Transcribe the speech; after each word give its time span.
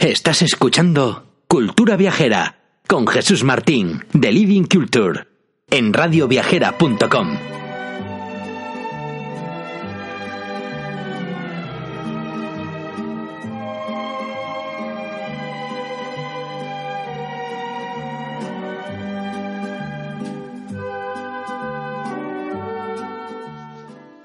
Estás 0.00 0.40
escuchando 0.40 1.24
Cultura 1.46 1.94
Viajera 1.94 2.56
con 2.88 3.06
Jesús 3.06 3.44
Martín 3.44 4.02
de 4.14 4.32
Living 4.32 4.64
Culture 4.64 5.26
en 5.68 5.92
radioviajera.com. 5.92 7.36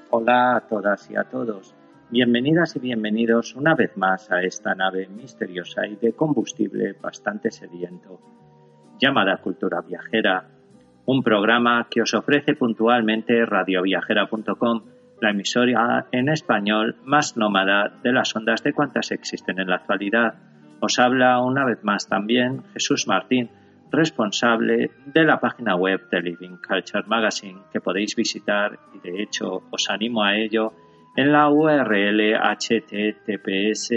Hola 0.08 0.56
a 0.56 0.60
todas 0.62 1.10
y 1.10 1.16
a 1.16 1.24
todos. 1.24 1.74
Bienvenidas 2.08 2.76
y 2.76 2.78
bienvenidos 2.78 3.56
una 3.56 3.74
vez 3.74 3.96
más 3.96 4.30
a 4.30 4.40
esta 4.40 4.76
nave 4.76 5.08
misteriosa 5.08 5.88
y 5.88 5.96
de 5.96 6.12
combustible 6.12 6.92
bastante 7.02 7.50
sediento, 7.50 8.20
llamada 9.00 9.38
Cultura 9.38 9.80
Viajera, 9.80 10.46
un 11.04 11.24
programa 11.24 11.88
que 11.90 12.02
os 12.02 12.14
ofrece 12.14 12.54
puntualmente 12.54 13.44
radioviajera.com, 13.44 14.82
la 15.20 15.30
emisora 15.30 16.06
en 16.12 16.28
español 16.28 16.94
más 17.02 17.36
nómada 17.36 17.98
de 18.04 18.12
las 18.12 18.36
ondas 18.36 18.62
de 18.62 18.72
cuantas 18.72 19.10
existen 19.10 19.58
en 19.58 19.68
la 19.68 19.76
actualidad. 19.76 20.34
Os 20.78 21.00
habla 21.00 21.40
una 21.40 21.64
vez 21.64 21.82
más 21.82 22.06
también 22.06 22.62
Jesús 22.72 23.08
Martín, 23.08 23.50
responsable 23.90 24.92
de 25.06 25.24
la 25.24 25.40
página 25.40 25.74
web 25.74 26.08
de 26.10 26.22
Living 26.22 26.58
Culture 26.64 27.02
Magazine, 27.08 27.62
que 27.72 27.80
podéis 27.80 28.14
visitar 28.14 28.78
y 28.94 29.00
de 29.00 29.24
hecho 29.24 29.64
os 29.72 29.90
animo 29.90 30.22
a 30.22 30.36
ello 30.36 30.72
en 31.16 31.32
la 31.32 31.48
URL 31.48 32.36
https 32.36 33.90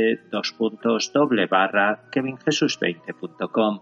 kevinjesus20.com. 2.12 3.80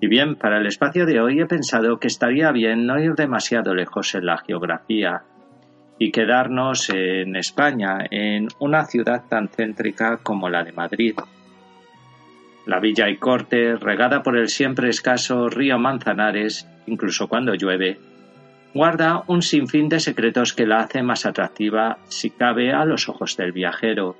Y 0.00 0.08
bien, 0.08 0.36
para 0.36 0.58
el 0.58 0.66
espacio 0.66 1.06
de 1.06 1.20
hoy 1.20 1.40
he 1.40 1.46
pensado 1.46 1.98
que 1.98 2.08
estaría 2.08 2.50
bien 2.52 2.86
no 2.86 2.98
ir 2.98 3.14
demasiado 3.14 3.74
lejos 3.74 4.14
en 4.14 4.26
la 4.26 4.38
geografía 4.38 5.22
y 5.98 6.10
quedarnos 6.10 6.90
en 6.90 7.36
España, 7.36 7.98
en 8.10 8.48
una 8.58 8.84
ciudad 8.84 9.24
tan 9.28 9.48
céntrica 9.48 10.18
como 10.22 10.48
la 10.48 10.64
de 10.64 10.72
Madrid. 10.72 11.14
La 12.66 12.80
villa 12.80 13.08
y 13.08 13.16
corte, 13.16 13.76
regada 13.76 14.22
por 14.22 14.36
el 14.36 14.48
siempre 14.48 14.88
escaso 14.88 15.48
río 15.48 15.78
Manzanares, 15.78 16.68
incluso 16.86 17.28
cuando 17.28 17.54
llueve, 17.54 17.98
guarda 18.76 19.24
un 19.26 19.40
sinfín 19.40 19.88
de 19.88 20.00
secretos 20.00 20.52
que 20.52 20.66
la 20.66 20.80
hace 20.80 21.02
más 21.02 21.24
atractiva 21.24 21.96
si 22.08 22.28
cabe 22.28 22.72
a 22.72 22.84
los 22.84 23.08
ojos 23.08 23.34
del 23.38 23.52
viajero. 23.52 24.16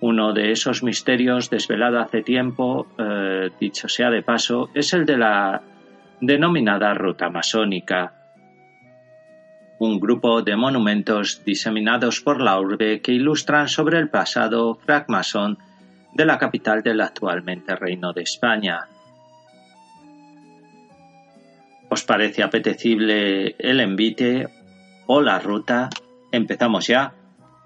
Uno 0.00 0.34
de 0.34 0.52
esos 0.52 0.82
misterios 0.82 1.48
desvelado 1.48 1.98
hace 1.98 2.22
tiempo, 2.22 2.86
eh, 2.98 3.48
dicho 3.58 3.88
sea 3.88 4.10
de 4.10 4.22
paso, 4.22 4.68
es 4.74 4.92
el 4.92 5.06
de 5.06 5.16
la 5.16 5.62
denominada 6.20 6.92
ruta 6.92 7.30
masónica, 7.30 8.12
un 9.78 9.98
grupo 9.98 10.42
de 10.42 10.56
monumentos 10.56 11.42
diseminados 11.42 12.20
por 12.20 12.42
la 12.42 12.60
urbe 12.60 13.00
que 13.00 13.12
ilustran 13.12 13.68
sobre 13.68 13.98
el 13.98 14.10
pasado 14.10 14.74
francmasón 14.74 15.56
de 16.12 16.26
la 16.26 16.38
capital 16.38 16.82
del 16.82 17.00
actualmente 17.00 17.74
Reino 17.74 18.12
de 18.12 18.22
España. 18.22 18.88
¿Os 21.94 22.02
parece 22.02 22.42
apetecible 22.42 23.54
el 23.56 23.78
envite 23.78 24.48
o 25.06 25.20
la 25.20 25.38
ruta? 25.38 25.90
Empezamos 26.32 26.88
ya. 26.88 27.14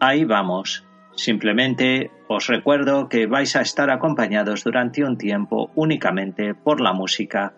Ahí 0.00 0.26
vamos. 0.26 0.84
Simplemente 1.16 2.10
os 2.28 2.46
recuerdo 2.46 3.08
que 3.08 3.26
vais 3.26 3.56
a 3.56 3.62
estar 3.62 3.88
acompañados 3.88 4.64
durante 4.64 5.02
un 5.02 5.16
tiempo 5.16 5.70
únicamente 5.76 6.52
por 6.52 6.82
la 6.82 6.92
música, 6.92 7.54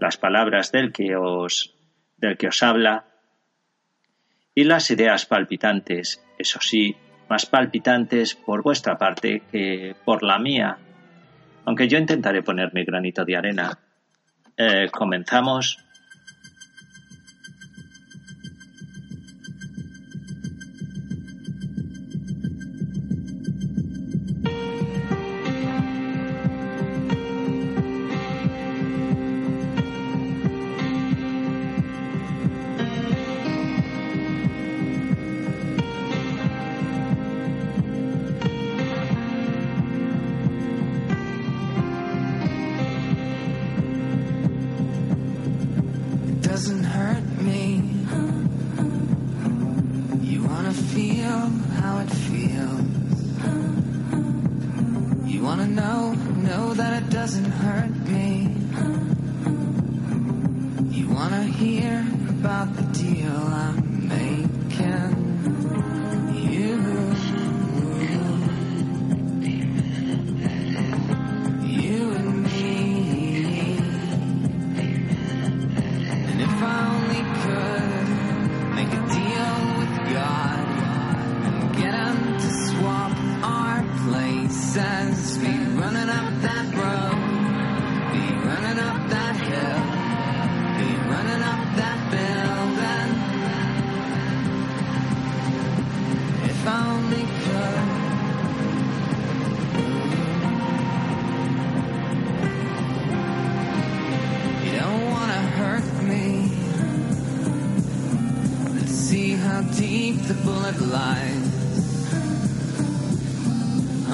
las 0.00 0.16
palabras 0.16 0.72
del 0.72 0.90
que 0.90 1.16
os 1.16 1.76
del 2.16 2.38
que 2.38 2.48
os 2.48 2.62
habla 2.62 3.04
y 4.54 4.64
las 4.64 4.90
ideas 4.90 5.26
palpitantes, 5.26 6.24
eso 6.38 6.60
sí, 6.62 6.96
más 7.28 7.44
palpitantes 7.44 8.36
por 8.36 8.62
vuestra 8.62 8.96
parte 8.96 9.42
que 9.52 9.94
por 10.06 10.22
la 10.22 10.38
mía, 10.38 10.78
aunque 11.66 11.88
yo 11.88 11.98
intentaré 11.98 12.42
poner 12.42 12.72
mi 12.72 12.86
granito 12.86 13.26
de 13.26 13.36
arena. 13.36 13.78
Eh, 14.56 14.88
comenzamos. 14.90 15.85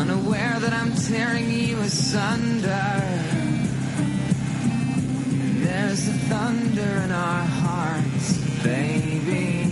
unaware 0.03 0.59
that 0.59 0.73
I'm 0.73 0.93
tearing 0.97 1.49
you 1.49 1.79
asunder. 1.79 2.97
There's 5.65 6.09
a 6.09 6.13
thunder 6.29 6.91
in 7.05 7.13
our 7.13 7.45
hearts, 7.45 8.37
baby. 8.65 9.71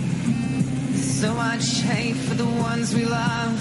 So 0.95 1.33
much 1.33 1.81
hate 1.81 2.15
for 2.15 2.35
the 2.35 2.45
ones 2.45 2.95
we 2.95 3.03
love. 3.03 3.57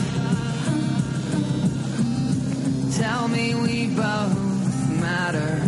Tell 2.97 3.27
me 3.27 3.57
we 3.57 3.89
both 3.89 4.91
matter. 5.01 5.60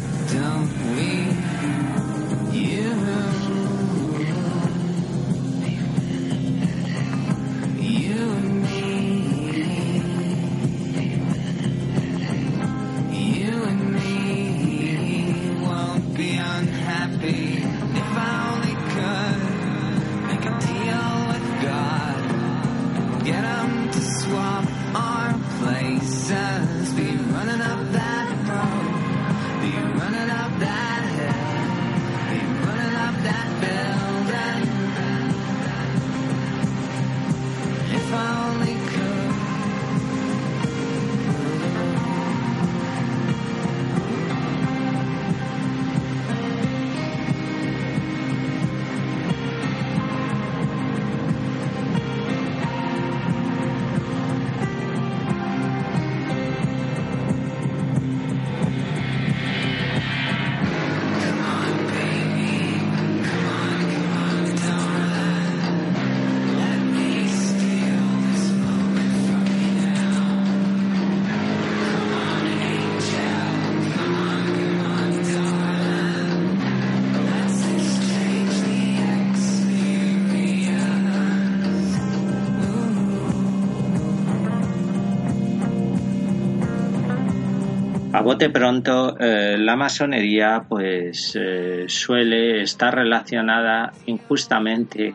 Bote 88.22 88.50
pronto, 88.50 89.16
eh, 89.18 89.56
la 89.58 89.76
masonería 89.76 90.64
pues 90.68 91.36
eh, 91.40 91.84
suele 91.88 92.62
estar 92.62 92.94
relacionada 92.94 93.92
injustamente, 94.06 95.14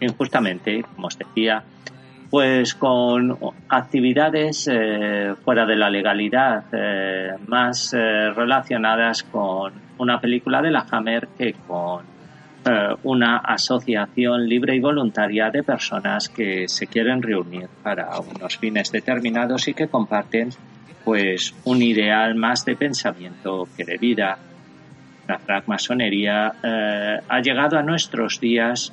injustamente, 0.00 0.84
como 0.94 1.08
os 1.08 1.18
decía, 1.18 1.62
pues 2.30 2.74
con 2.74 3.36
actividades 3.68 4.68
eh, 4.70 5.34
fuera 5.44 5.66
de 5.66 5.76
la 5.76 5.90
legalidad, 5.90 6.64
más 7.46 7.92
relacionadas 7.92 9.22
con 9.22 9.72
una 9.98 10.20
película 10.20 10.60
de 10.60 10.70
la 10.70 10.86
Hammer 10.90 11.28
que 11.38 11.54
con 11.66 12.02
una 13.04 13.38
asociación 13.38 14.46
libre 14.46 14.76
y 14.76 14.80
voluntaria 14.80 15.50
de 15.50 15.62
personas 15.62 16.28
que 16.28 16.68
se 16.68 16.86
quieren 16.86 17.22
reunir 17.22 17.68
para 17.82 18.10
unos 18.20 18.58
fines 18.58 18.92
determinados 18.92 19.68
y 19.68 19.74
que 19.74 19.88
comparten 19.88 20.50
pues 21.08 21.54
un 21.64 21.80
ideal 21.80 22.34
más 22.34 22.66
de 22.66 22.76
pensamiento 22.76 23.66
que 23.74 23.82
de 23.82 23.96
vida. 23.96 24.36
La 25.26 25.38
francmasonería 25.38 26.52
eh, 26.62 27.20
ha 27.26 27.40
llegado 27.40 27.78
a 27.78 27.82
nuestros 27.82 28.38
días 28.38 28.92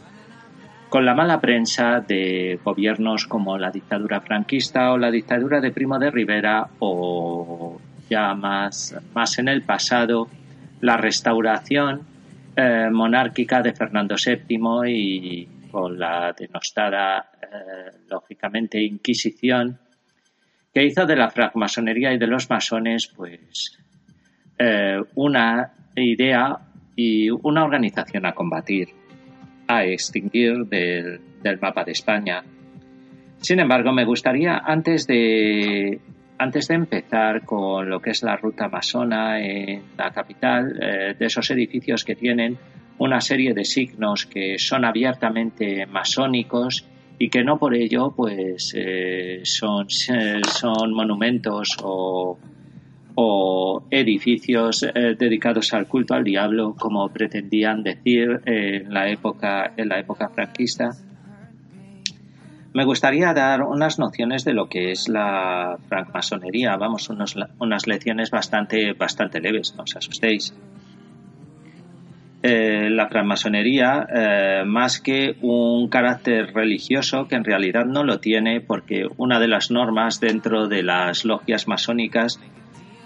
con 0.87 1.03
la 1.03 1.13
mala 1.13 1.41
prensa 1.41 1.99
de 1.99 2.57
gobiernos 2.63 3.25
como 3.27 3.57
la 3.57 3.69
dictadura 3.69 4.21
franquista 4.21 4.93
o 4.93 4.97
la 4.97 5.11
dictadura 5.11 5.59
de 5.59 5.71
Primo 5.71 5.99
de 5.99 6.09
Rivera 6.09 6.65
o 6.79 7.81
ya 8.09 8.33
más, 8.33 8.95
más 9.13 9.37
en 9.39 9.49
el 9.49 9.63
pasado 9.63 10.29
la 10.79 10.95
restauración 10.95 11.99
eh, 12.55 12.87
monárquica 12.93 13.61
de 13.61 13.73
Fernando 13.73 14.15
VII 14.15 14.89
y 14.89 15.45
con 15.69 15.99
la 15.99 16.31
denostada, 16.31 17.29
eh, 17.41 17.91
lógicamente, 18.07 18.81
Inquisición 18.81 19.79
que 20.75 20.83
hizo 20.83 21.05
de 21.05 21.15
la 21.15 21.29
francmasonería 21.29 22.13
y 22.13 22.17
de 22.17 22.27
los 22.27 22.49
masones 22.49 23.07
pues 23.07 23.79
eh, 24.59 25.01
una 25.15 25.71
idea 25.95 26.57
y 26.97 27.29
una 27.29 27.63
organización 27.63 28.25
a 28.25 28.33
combatir, 28.33 28.89
a 29.69 29.85
extinguir 29.85 30.65
del, 30.65 31.21
mapa 31.61 31.85
de 31.85 31.93
España. 31.93 32.43
Sin 33.37 33.61
embargo, 33.61 33.93
me 33.93 34.03
gustaría, 34.03 34.57
antes 34.57 35.07
de, 35.07 36.01
antes 36.37 36.67
de 36.67 36.75
empezar 36.75 37.45
con 37.45 37.89
lo 37.89 38.01
que 38.01 38.09
es 38.09 38.21
la 38.21 38.35
ruta 38.35 38.67
masona 38.67 39.39
en 39.39 39.81
la 39.97 40.11
capital, 40.11 40.77
eh, 40.81 41.15
de 41.17 41.25
esos 41.25 41.49
edificios 41.51 42.03
que 42.03 42.15
tienen 42.15 42.57
una 42.97 43.21
serie 43.21 43.53
de 43.53 43.63
signos 43.63 44.25
que 44.25 44.59
son 44.59 44.83
abiertamente 44.83 45.85
masónicos 45.85 46.85
y 47.17 47.29
que 47.29 47.43
no 47.43 47.57
por 47.57 47.75
ello 47.75 48.13
pues 48.15 48.73
eh, 48.75 49.41
son, 49.43 49.87
son 49.89 50.93
monumentos 50.93 51.77
o, 51.83 52.37
edificios 53.89 54.83
eh, 54.83 55.15
dedicados 55.17 55.73
al 55.73 55.87
culto 55.87 56.13
al 56.15 56.23
diablo 56.23 56.75
como 56.77 57.07
pretendían 57.09 57.81
decir 57.83 58.41
en 58.45 58.93
la 58.93 59.09
época 59.09 59.73
en 59.77 59.87
la 59.87 59.99
época 59.99 60.29
franquista. 60.29 60.91
Me 62.73 62.83
gustaría 62.83 63.33
dar 63.33 63.61
unas 63.61 63.99
nociones 63.99 64.43
de 64.43 64.53
lo 64.53 64.67
que 64.67 64.91
es 64.91 65.07
la 65.07 65.77
francmasonería. 65.87 66.75
Vamos 66.75 67.09
unas 67.09 67.87
lecciones 67.87 68.31
bastante 68.31 68.91
bastante 68.91 69.39
leves 69.39 69.73
no 69.77 69.83
os 69.83 69.95
asustéis 69.95 70.53
eh, 72.47 72.91
la 72.91 73.07
francmasonería 73.07 74.05
eh, 74.07 74.63
más 74.67 74.99
que 74.99 75.35
un 75.41 75.89
carácter 75.89 76.53
religioso 76.53 77.27
que 77.27 77.33
en 77.33 77.43
realidad 77.43 77.85
no 77.85 78.03
lo 78.03 78.19
tiene 78.19 78.61
porque 78.61 79.07
una 79.17 79.39
de 79.39 79.47
las 79.47 79.71
normas 79.71 80.19
dentro 80.19 80.67
de 80.67 80.83
las 80.83 81.25
logias 81.25 81.67
masónicas 81.67 82.39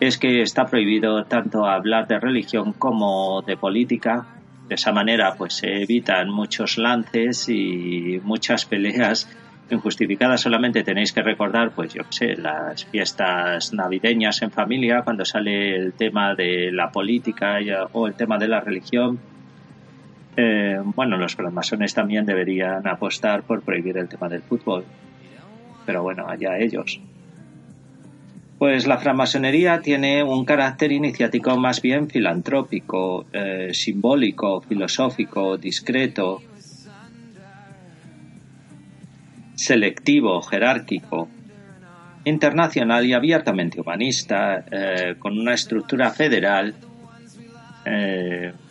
es 0.01 0.17
que 0.17 0.41
está 0.41 0.65
prohibido 0.65 1.23
tanto 1.23 1.65
hablar 1.65 2.05
de 2.07 2.19
religión 2.19 2.73
como 2.73 3.41
de 3.41 3.55
política. 3.55 4.27
De 4.67 4.75
esa 4.75 4.91
manera 4.91 5.35
pues 5.37 5.53
se 5.53 5.83
evitan 5.83 6.29
muchos 6.29 6.77
lances 6.77 7.47
y 7.47 8.19
muchas 8.21 8.65
peleas 8.65 9.29
injustificadas. 9.69 10.41
Solamente 10.41 10.83
tenéis 10.83 11.13
que 11.13 11.21
recordar 11.21 11.71
pues 11.71 11.93
yo 11.93 12.03
sé, 12.09 12.35
las 12.35 12.85
fiestas 12.85 13.73
navideñas 13.73 14.41
en 14.41 14.51
familia 14.51 15.01
cuando 15.03 15.25
sale 15.25 15.75
el 15.75 15.93
tema 15.93 16.35
de 16.35 16.71
la 16.71 16.91
política 16.91 17.57
o 17.91 18.07
el 18.07 18.15
tema 18.15 18.37
de 18.37 18.47
la 18.47 18.61
religión 18.61 19.19
eh, 20.41 20.79
bueno, 20.95 21.17
los 21.17 21.35
francmasones 21.35 21.93
también 21.93 22.25
deberían 22.25 22.87
apostar 22.87 23.43
por 23.43 23.61
prohibir 23.61 23.97
el 23.97 24.07
tema 24.07 24.29
del 24.29 24.41
fútbol. 24.41 24.85
Pero 25.85 26.01
bueno, 26.01 26.27
allá 26.29 26.57
ellos. 26.57 27.01
Pues 28.57 28.87
la 28.87 28.97
francmasonería 28.97 29.81
tiene 29.81 30.23
un 30.23 30.45
carácter 30.45 30.93
iniciático 30.93 31.57
más 31.57 31.81
bien 31.81 32.09
filantrópico, 32.09 33.25
eh, 33.33 33.69
simbólico, 33.73 34.61
filosófico, 34.61 35.57
discreto, 35.57 36.41
selectivo, 39.59 40.41
jerárquico, 40.41 41.27
internacional 42.25 43.05
y 43.05 43.13
abiertamente 43.13 43.81
humanista, 43.81 44.65
eh, 44.71 45.15
con 45.17 45.37
una 45.37 45.53
estructura 45.53 46.11
federal 46.11 46.75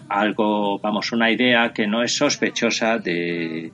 algo, 0.09 0.79
vamos, 0.79 1.13
una 1.13 1.31
idea 1.31 1.73
que 1.73 1.87
no 1.87 2.03
es 2.03 2.15
sospechosa 2.17 2.99
de, 2.99 3.71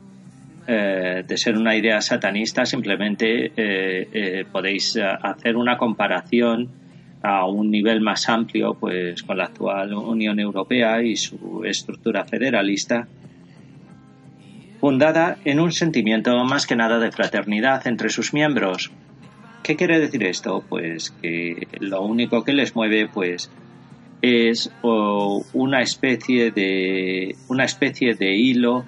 eh, 0.67 1.25
de 1.27 1.37
ser 1.37 1.57
una 1.57 1.77
idea 1.77 2.01
satanista, 2.01 2.65
simplemente 2.65 3.47
eh, 3.47 4.09
eh, 4.13 4.45
podéis 4.51 4.97
hacer 4.97 5.57
una 5.57 5.77
comparación 5.77 6.69
a 7.23 7.47
un 7.47 7.71
nivel 7.71 8.01
más 8.01 8.29
amplio 8.29 8.75
pues 8.75 9.23
con 9.23 9.39
la 9.39 9.45
actual 9.45 9.95
Unión 9.95 10.39
Europea 10.39 11.03
y 11.03 11.17
su 11.17 11.63
estructura 11.65 12.25
federalista 12.25 13.07
fundada 14.85 15.39
en 15.47 15.61
un 15.61 15.73
sentimiento 15.73 16.37
más 16.45 16.67
que 16.67 16.77
nada 16.77 16.99
de 16.99 17.11
fraternidad 17.11 17.87
entre 17.87 18.11
sus 18.11 18.35
miembros. 18.35 18.91
¿Qué 19.63 19.77
quiere 19.77 19.99
decir 19.99 20.23
esto? 20.25 20.63
Pues 20.69 21.11
que 21.23 21.69
lo 21.81 22.03
único 22.03 22.45
que 22.45 22.53
les 22.53 22.77
mueve 22.77 23.09
pues 23.09 23.51
es 24.21 24.71
una 24.83 25.81
especie 25.81 26.51
de 26.51 27.35
una 27.49 27.65
especie 27.65 28.13
de 28.13 28.37
hilo 28.37 28.85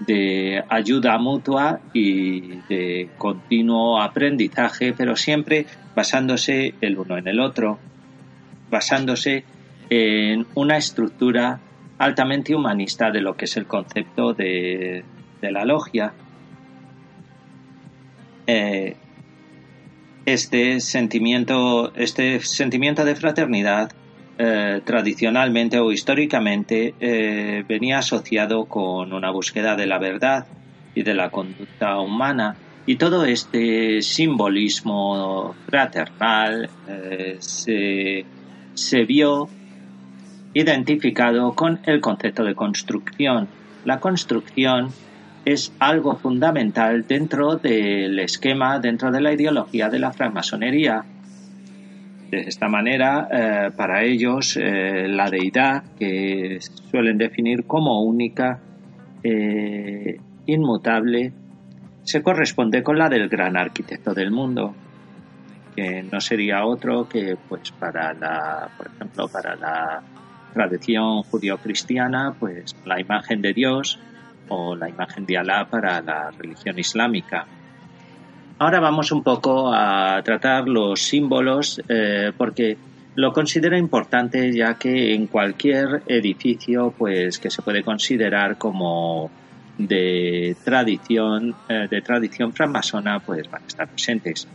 de 0.00 0.64
ayuda 0.68 1.16
mutua 1.18 1.78
y 1.92 2.40
de 2.68 3.10
continuo 3.16 4.02
aprendizaje, 4.02 4.94
pero 4.94 5.14
siempre 5.14 5.66
basándose 5.94 6.74
el 6.80 6.98
uno 6.98 7.18
en 7.18 7.28
el 7.28 7.38
otro, 7.38 7.78
basándose 8.68 9.44
en 9.90 10.44
una 10.56 10.76
estructura 10.76 11.60
altamente 11.98 12.52
humanista 12.52 13.12
de 13.12 13.20
lo 13.20 13.36
que 13.36 13.44
es 13.44 13.56
el 13.56 13.66
concepto 13.66 14.32
de, 14.32 15.04
la 15.50 15.64
logia. 15.64 16.12
Eh, 18.46 18.96
este 20.24 20.80
sentimiento, 20.80 21.92
este 21.94 22.40
sentimiento 22.40 23.04
de 23.04 23.14
fraternidad 23.14 23.92
eh, 24.38 24.80
tradicionalmente 24.84 25.78
o 25.78 25.92
históricamente 25.92 26.94
eh, 27.00 27.64
venía 27.68 27.98
asociado 27.98 28.66
con 28.66 29.12
una 29.12 29.30
búsqueda 29.30 29.76
de 29.76 29.86
la 29.86 29.98
verdad 29.98 30.46
y 30.94 31.02
de 31.02 31.14
la 31.14 31.30
conducta 31.30 31.98
humana 32.00 32.56
Y 32.86 32.96
todo 32.96 33.24
este 33.24 34.00
simbolismo 34.02 35.54
fraternal 35.66 36.70
se, 37.38 38.24
se 38.74 39.04
vio 39.04 39.48
identificado 40.54 41.52
con 41.54 41.80
el 41.84 42.00
concepto 42.00 42.42
de 42.44 42.54
construcción. 42.54 43.48
La 43.84 44.00
construcción 44.00 44.90
es 45.46 45.72
algo 45.78 46.16
fundamental 46.16 47.06
dentro 47.06 47.54
del 47.54 48.18
esquema, 48.18 48.80
dentro 48.80 49.12
de 49.12 49.20
la 49.20 49.32
ideología 49.32 49.88
de 49.88 50.00
la 50.00 50.12
francmasonería. 50.12 51.04
De 52.32 52.40
esta 52.40 52.68
manera, 52.68 53.28
eh, 53.30 53.70
para 53.70 54.02
ellos, 54.02 54.56
eh, 54.56 55.06
la 55.06 55.30
deidad, 55.30 55.84
que 55.96 56.58
suelen 56.90 57.16
definir 57.16 57.64
como 57.64 58.02
única, 58.02 58.58
eh, 59.22 60.18
inmutable, 60.46 61.32
se 62.02 62.24
corresponde 62.24 62.82
con 62.82 62.98
la 62.98 63.08
del 63.08 63.28
gran 63.28 63.56
arquitecto 63.56 64.14
del 64.14 64.32
mundo, 64.32 64.74
que 65.76 66.02
no 66.02 66.20
sería 66.20 66.66
otro 66.66 67.08
que, 67.08 67.36
pues, 67.48 67.70
para 67.70 68.12
la, 68.14 68.68
por 68.76 68.88
ejemplo, 68.88 69.28
para 69.28 69.54
la 69.54 70.02
tradición 70.52 71.22
judío-cristiana, 71.22 72.34
pues, 72.36 72.74
la 72.84 73.00
imagen 73.00 73.40
de 73.42 73.52
Dios 73.52 74.00
o 74.48 74.74
la 74.74 74.88
imagen 74.88 75.26
de 75.26 75.38
Alá 75.38 75.66
para 75.68 76.00
la 76.00 76.30
religión 76.30 76.78
islámica. 76.78 77.46
Ahora 78.58 78.80
vamos 78.80 79.12
un 79.12 79.22
poco 79.22 79.72
a 79.72 80.22
tratar 80.22 80.66
los 80.66 81.02
símbolos 81.02 81.80
eh, 81.88 82.32
porque 82.36 82.78
lo 83.14 83.32
considero 83.32 83.76
importante 83.76 84.52
ya 84.52 84.74
que 84.74 85.14
en 85.14 85.26
cualquier 85.26 86.02
edificio 86.06 86.94
pues 86.96 87.38
que 87.38 87.50
se 87.50 87.62
puede 87.62 87.82
considerar 87.82 88.56
como 88.56 89.30
de 89.78 90.56
tradición 90.64 91.54
eh, 91.68 91.86
de 91.90 92.00
tradición 92.00 92.52
francmasona 92.52 93.20
pues 93.20 93.50
van 93.50 93.62
a 93.62 93.66
estar 93.66 93.88
presentes. 93.88 94.48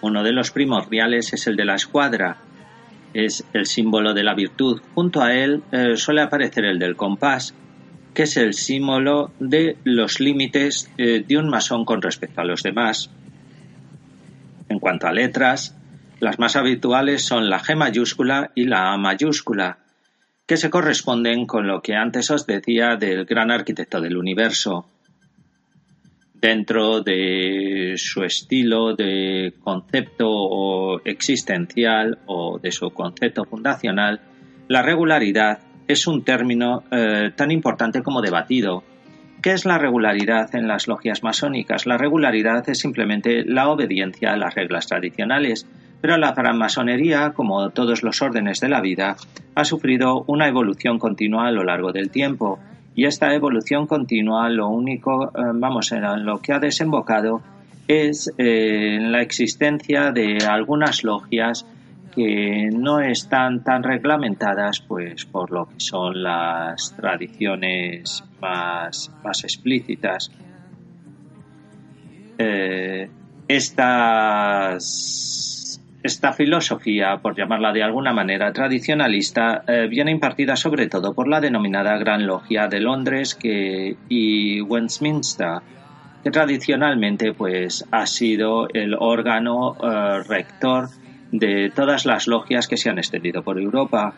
Uno 0.00 0.22
de 0.22 0.32
los 0.32 0.50
primordiales 0.50 1.32
es 1.32 1.46
el 1.46 1.56
de 1.56 1.64
la 1.64 1.74
escuadra, 1.74 2.36
es 3.14 3.44
el 3.52 3.66
símbolo 3.66 4.12
de 4.12 4.24
la 4.24 4.34
virtud. 4.34 4.80
Junto 4.94 5.22
a 5.22 5.34
él 5.34 5.62
eh, 5.72 5.96
suele 5.96 6.20
aparecer 6.20 6.64
el 6.64 6.78
del 6.78 6.96
compás, 6.96 7.54
que 8.16 8.22
es 8.22 8.38
el 8.38 8.54
símbolo 8.54 9.30
de 9.38 9.76
los 9.84 10.20
límites 10.20 10.90
eh, 10.96 11.22
de 11.28 11.36
un 11.36 11.50
masón 11.50 11.84
con 11.84 12.00
respecto 12.00 12.40
a 12.40 12.46
los 12.46 12.62
demás. 12.62 13.10
En 14.70 14.78
cuanto 14.78 15.06
a 15.06 15.12
letras, 15.12 15.76
las 16.18 16.38
más 16.38 16.56
habituales 16.56 17.22
son 17.26 17.50
la 17.50 17.60
G 17.60 17.76
mayúscula 17.76 18.52
y 18.54 18.64
la 18.64 18.94
A 18.94 18.96
mayúscula, 18.96 19.80
que 20.46 20.56
se 20.56 20.70
corresponden 20.70 21.44
con 21.44 21.66
lo 21.66 21.82
que 21.82 21.94
antes 21.94 22.30
os 22.30 22.46
decía 22.46 22.96
del 22.96 23.26
gran 23.26 23.50
arquitecto 23.50 24.00
del 24.00 24.16
universo. 24.16 24.88
Dentro 26.32 27.02
de 27.02 27.96
su 27.96 28.22
estilo 28.22 28.94
de 28.94 29.52
concepto 29.60 31.04
existencial 31.04 32.20
o 32.24 32.58
de 32.58 32.72
su 32.72 32.88
concepto 32.92 33.44
fundacional, 33.44 34.22
la 34.68 34.80
regularidad 34.80 35.65
es 35.88 36.06
un 36.06 36.24
término 36.24 36.82
eh, 36.90 37.30
tan 37.34 37.50
importante 37.50 38.02
como 38.02 38.20
debatido. 38.20 38.82
¿Qué 39.42 39.52
es 39.52 39.64
la 39.64 39.78
regularidad 39.78 40.54
en 40.54 40.66
las 40.66 40.88
logias 40.88 41.22
masónicas? 41.22 41.86
La 41.86 41.98
regularidad 41.98 42.68
es 42.68 42.78
simplemente 42.78 43.44
la 43.44 43.68
obediencia 43.68 44.32
a 44.32 44.36
las 44.36 44.54
reglas 44.54 44.86
tradicionales, 44.86 45.66
pero 46.00 46.16
la 46.16 46.34
francmasonería, 46.34 47.30
como 47.30 47.70
todos 47.70 48.02
los 48.02 48.20
órdenes 48.22 48.60
de 48.60 48.68
la 48.68 48.80
vida, 48.80 49.16
ha 49.54 49.64
sufrido 49.64 50.24
una 50.26 50.48
evolución 50.48 50.98
continua 50.98 51.46
a 51.46 51.52
lo 51.52 51.64
largo 51.64 51.92
del 51.92 52.10
tiempo. 52.10 52.58
Y 52.94 53.04
esta 53.04 53.34
evolución 53.34 53.86
continua, 53.86 54.48
lo 54.48 54.68
único, 54.68 55.26
eh, 55.28 55.52
vamos, 55.54 55.92
en 55.92 56.24
lo 56.24 56.40
que 56.40 56.52
ha 56.52 56.58
desembocado 56.58 57.42
es 57.88 58.32
eh, 58.38 58.98
la 59.00 59.22
existencia 59.22 60.10
de 60.10 60.38
algunas 60.48 61.04
logias 61.04 61.66
que 62.16 62.70
no 62.72 63.00
están 63.00 63.62
tan 63.62 63.82
reglamentadas 63.82 64.80
pues 64.80 65.26
por 65.26 65.50
lo 65.52 65.66
que 65.66 65.78
son 65.78 66.22
las 66.22 66.96
tradiciones 66.96 68.24
más, 68.40 69.12
más 69.22 69.44
explícitas. 69.44 70.32
Eh, 72.38 73.10
esta 73.46 74.78
filosofía, 76.32 77.18
por 77.18 77.36
llamarla 77.36 77.72
de 77.72 77.82
alguna 77.82 78.14
manera 78.14 78.50
tradicionalista, 78.50 79.62
eh, 79.68 79.86
viene 79.86 80.10
impartida 80.10 80.56
sobre 80.56 80.88
todo 80.88 81.12
por 81.12 81.28
la 81.28 81.42
denominada 81.42 81.98
Gran 81.98 82.26
Logia 82.26 82.66
de 82.66 82.80
Londres 82.80 83.34
que, 83.34 83.94
y 84.08 84.62
Westminster, 84.62 85.58
que 86.24 86.30
tradicionalmente 86.30 87.34
pues, 87.34 87.84
ha 87.90 88.06
sido 88.06 88.68
el 88.72 88.94
órgano 88.98 89.76
eh, 89.82 90.22
rector 90.26 90.88
de 91.32 91.70
todas 91.74 92.06
las 92.06 92.26
logias 92.26 92.66
que 92.68 92.76
se 92.76 92.90
han 92.90 92.98
extendido 92.98 93.42
por 93.42 93.58
Europa. 93.60 94.14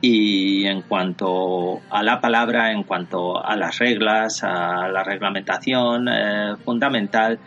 Y 0.00 0.66
en 0.66 0.82
cuanto 0.82 1.80
a 1.90 2.02
la 2.02 2.20
palabra, 2.20 2.72
en 2.72 2.82
cuanto 2.82 3.42
a 3.42 3.56
las 3.56 3.78
reglas, 3.78 4.44
a 4.44 4.88
la 4.88 5.02
reglamentación 5.02 6.08
eh, 6.08 6.56
fundamental 6.62 7.38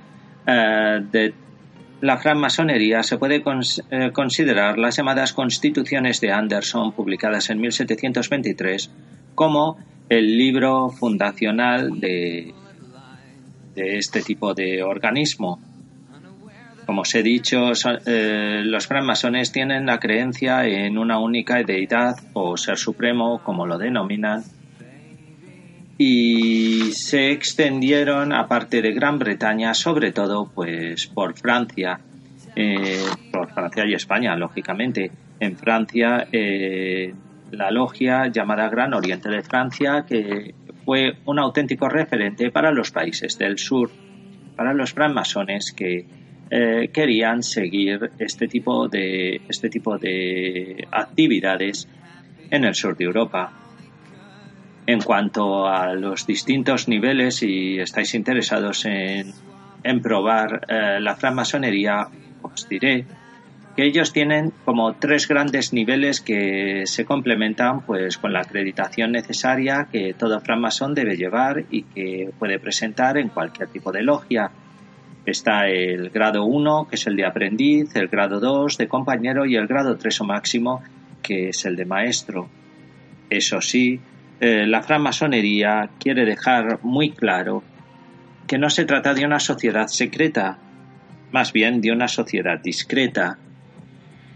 eh, 0.45 0.99
de 1.11 1.33
la 2.01 2.17
francmasonería, 2.17 3.03
se 3.03 3.17
puede 3.17 3.43
eh, 3.43 4.11
considerar 4.11 4.77
las 4.77 4.97
llamadas 4.97 5.33
Constituciones 5.33 6.21
de 6.21 6.31
Anderson, 6.31 6.93
publicadas 6.93 7.49
en 7.49 7.59
1723, 7.59 8.91
como 9.35 9.77
el 10.09 10.37
libro 10.37 10.89
fundacional 10.89 11.99
de, 11.99 12.53
de 13.75 13.97
este 13.97 14.21
tipo 14.21 14.53
de 14.53 14.83
organismo. 14.83 15.59
Como 16.87 17.01
os 17.01 17.13
he 17.15 17.21
dicho, 17.21 17.73
eh, 18.05 18.61
los 18.63 18.87
francmasones 18.87 19.51
tienen 19.51 19.85
la 19.85 19.99
creencia 19.99 20.65
en 20.65 20.97
una 20.97 21.19
única 21.19 21.61
deidad 21.61 22.15
o 22.31 22.55
ser 22.55 22.77
supremo, 22.77 23.43
como 23.43 23.67
lo 23.67 23.77
denominan, 23.77 24.41
y 25.97 26.93
se 26.93 27.31
extendieron, 27.31 28.31
aparte 28.31 28.81
de 28.81 28.93
Gran 28.93 29.19
Bretaña, 29.19 29.73
sobre 29.73 30.13
todo 30.13 30.49
pues 30.55 31.07
por 31.07 31.37
Francia, 31.37 31.99
eh, 32.55 33.03
por 33.33 33.51
Francia 33.51 33.85
y 33.85 33.93
España, 33.93 34.37
lógicamente. 34.37 35.11
En 35.41 35.57
Francia, 35.57 36.25
eh, 36.31 37.13
la 37.51 37.69
logia 37.69 38.27
llamada 38.27 38.69
Gran 38.69 38.93
Oriente 38.93 39.27
de 39.27 39.41
Francia, 39.41 40.05
que 40.07 40.55
fue 40.85 41.17
un 41.25 41.37
auténtico 41.37 41.89
referente 41.89 42.49
para 42.49 42.71
los 42.71 42.91
países 42.91 43.37
del 43.37 43.57
sur, 43.57 43.91
para 44.55 44.73
los 44.73 44.93
francmasones 44.93 45.73
que 45.73 46.05
eh, 46.49 46.89
querían 46.93 47.43
seguir 47.43 48.11
este 48.19 48.47
tipo 48.47 48.87
de 48.87 49.41
este 49.49 49.69
tipo 49.69 49.97
de 49.97 50.87
actividades 50.91 51.87
en 52.49 52.63
el 52.63 52.75
sur 52.75 52.95
de 52.95 53.05
Europa. 53.05 53.51
En 54.85 55.01
cuanto 55.01 55.67
a 55.67 55.93
los 55.93 56.25
distintos 56.25 56.87
niveles, 56.87 57.35
si 57.35 57.77
estáis 57.77 58.13
interesados 58.15 58.85
en, 58.85 59.33
en 59.83 60.01
probar 60.01 60.65
eh, 60.69 60.99
la 61.01 61.15
francmasonería, 61.15 62.07
os 62.41 62.69
diré 62.69 63.05
que 63.75 63.83
ellos 63.83 64.13
tienen 64.13 64.53
como 64.65 64.93
tres 64.93 65.27
grandes 65.27 65.73
niveles 65.73 66.21
que 66.21 66.83
se 66.85 67.05
complementan 67.05 67.81
pues 67.81 68.17
con 68.17 68.33
la 68.33 68.39
acreditación 68.39 69.11
necesaria 69.11 69.87
que 69.91 70.15
todo 70.17 70.39
francmasón 70.39 70.95
debe 70.95 71.15
llevar 71.15 71.65
y 71.69 71.83
que 71.83 72.31
puede 72.39 72.57
presentar 72.57 73.17
en 73.17 73.29
cualquier 73.29 73.67
tipo 73.67 73.91
de 73.91 74.01
logia 74.01 74.49
Está 75.27 75.67
el 75.67 76.09
grado 76.09 76.45
1, 76.45 76.87
que 76.89 76.95
es 76.95 77.05
el 77.05 77.17
de 77.17 77.25
aprendiz, 77.25 77.93
el 77.97 78.07
grado 78.07 78.39
2 78.39 78.77
de 78.77 78.87
compañero 78.87 79.45
y 79.45 79.57
el 79.57 79.67
grado 79.67 79.97
3 79.97 80.21
o 80.21 80.23
máximo, 80.23 80.81
que 81.21 81.49
es 81.49 81.65
el 81.65 81.75
de 81.75 81.83
maestro. 81.83 82.47
Eso 83.29 83.59
sí, 83.59 83.99
eh, 84.39 84.65
la 84.65 84.81
francmasonería 84.81 85.89
quiere 85.99 86.23
dejar 86.23 86.79
muy 86.81 87.11
claro 87.11 87.61
que 88.47 88.57
no 88.57 88.69
se 88.69 88.85
trata 88.85 89.13
de 89.13 89.25
una 89.25 89.41
sociedad 89.41 89.87
secreta, 89.87 90.59
más 91.33 91.51
bien 91.51 91.81
de 91.81 91.91
una 91.91 92.07
sociedad 92.07 92.61
discreta, 92.63 93.37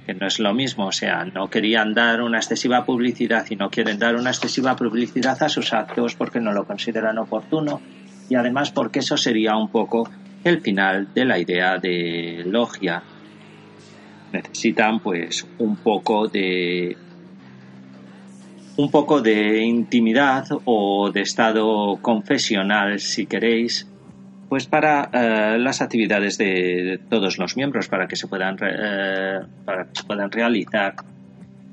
que 0.05 0.13
no 0.13 0.27
es 0.27 0.39
lo 0.41 0.53
mismo, 0.53 0.87
o 0.87 0.91
sea, 0.91 1.23
no 1.23 1.49
querían 1.49 1.93
dar 1.93 2.21
una 2.21 2.39
excesiva 2.39 2.83
publicidad 2.83 3.45
y 3.49 3.55
no 3.55 3.69
quieren 3.69 3.97
dar 3.97 4.17
una 4.17 4.31
excesiva 4.31 4.75
publicidad 4.75 5.41
a 5.41 5.47
sus 5.47 5.71
actos 5.71 6.15
porque 6.15 6.41
no 6.41 6.51
lo 6.51 6.65
consideran 6.65 7.17
oportuno 7.17 7.79
y 8.29 8.35
además 8.35 8.71
porque 8.71 8.99
eso 8.99 9.15
sería 9.15 9.55
un 9.55 9.69
poco 9.69 10.09
el 10.43 10.61
final 10.61 11.13
de 11.13 11.25
la 11.25 11.39
idea 11.39 11.77
de 11.77 12.43
logia. 12.45 13.03
Necesitan 14.31 14.99
pues 14.99 15.45
un 15.57 15.75
poco 15.77 16.27
de 16.27 16.95
un 18.77 18.89
poco 18.89 19.21
de 19.21 19.61
intimidad 19.63 20.45
o 20.65 21.11
de 21.11 21.21
estado 21.21 21.97
confesional, 22.01 22.99
si 22.99 23.25
queréis, 23.25 23.87
pues 24.49 24.65
para 24.65 25.09
eh, 25.13 25.59
las 25.59 25.81
actividades 25.81 26.37
de, 26.37 26.99
todos 27.09 27.37
los 27.37 27.55
miembros, 27.55 27.87
para 27.87 28.07
que 28.07 28.15
se 28.15 28.27
puedan, 28.27 28.57
eh, 28.61 29.39
para 29.65 29.85
que 29.85 29.95
se 29.95 30.03
puedan 30.03 30.31
realizar 30.31 30.95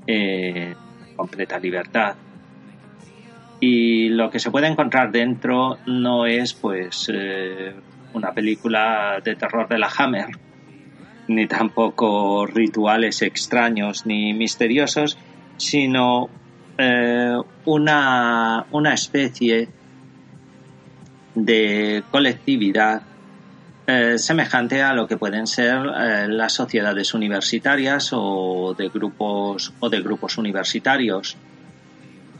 eh, 0.06 0.74
completa 1.16 1.58
libertad. 1.58 2.14
y 3.60 4.10
lo 4.10 4.30
que 4.30 4.38
se 4.38 4.52
puede 4.52 4.68
encontrar 4.68 5.10
dentro 5.10 5.78
no 5.86 6.26
es 6.26 6.54
pues 6.54 7.10
eh, 7.12 7.74
una 8.18 8.32
película 8.32 9.20
de 9.24 9.36
terror 9.36 9.68
de 9.68 9.78
la 9.78 9.90
Hammer, 9.96 10.28
ni 11.28 11.46
tampoco 11.46 12.46
rituales 12.46 13.22
extraños 13.22 14.06
ni 14.06 14.34
misteriosos, 14.34 15.16
sino 15.56 16.28
eh, 16.76 17.36
una, 17.64 18.66
una 18.70 18.94
especie 18.94 19.68
de 21.34 22.02
colectividad 22.10 23.02
eh, 23.86 24.18
semejante 24.18 24.82
a 24.82 24.92
lo 24.92 25.06
que 25.06 25.16
pueden 25.16 25.46
ser 25.46 25.78
las 25.78 26.52
sociedades 26.52 27.14
universitarias 27.14 28.10
o 28.12 28.74
de 28.76 28.88
grupos 28.88 29.72
o 29.80 29.88
de 29.88 30.00
grupos 30.02 30.36
universitarios 30.36 31.36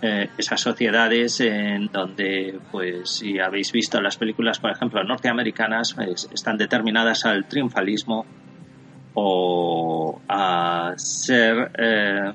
eh, 0.01 0.31
esas 0.39 0.61
sociedades 0.61 1.41
en 1.41 1.89
donde, 1.89 2.59
pues, 2.71 3.11
si 3.11 3.41
habéis 3.41 3.73
visto 3.73 4.01
las 4.01 4.17
películas, 4.17 4.61
por 4.61 4.71
ejemplo, 4.71 5.03
norteamericanas, 5.03 5.97
están 6.33 6.57
determinadas 6.57 7.27
al 7.27 7.49
triunfalismo 7.49 8.25
o 9.15 10.21
a 10.29 10.93
ser 10.97 11.73
eh, 11.77 12.33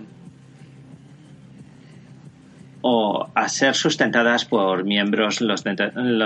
o 2.82 3.29
a 3.34 3.48
ser 3.48 3.75
sustentadas 3.75 4.43
por 4.43 4.84
miembros, 4.84 5.39
los 5.39 5.63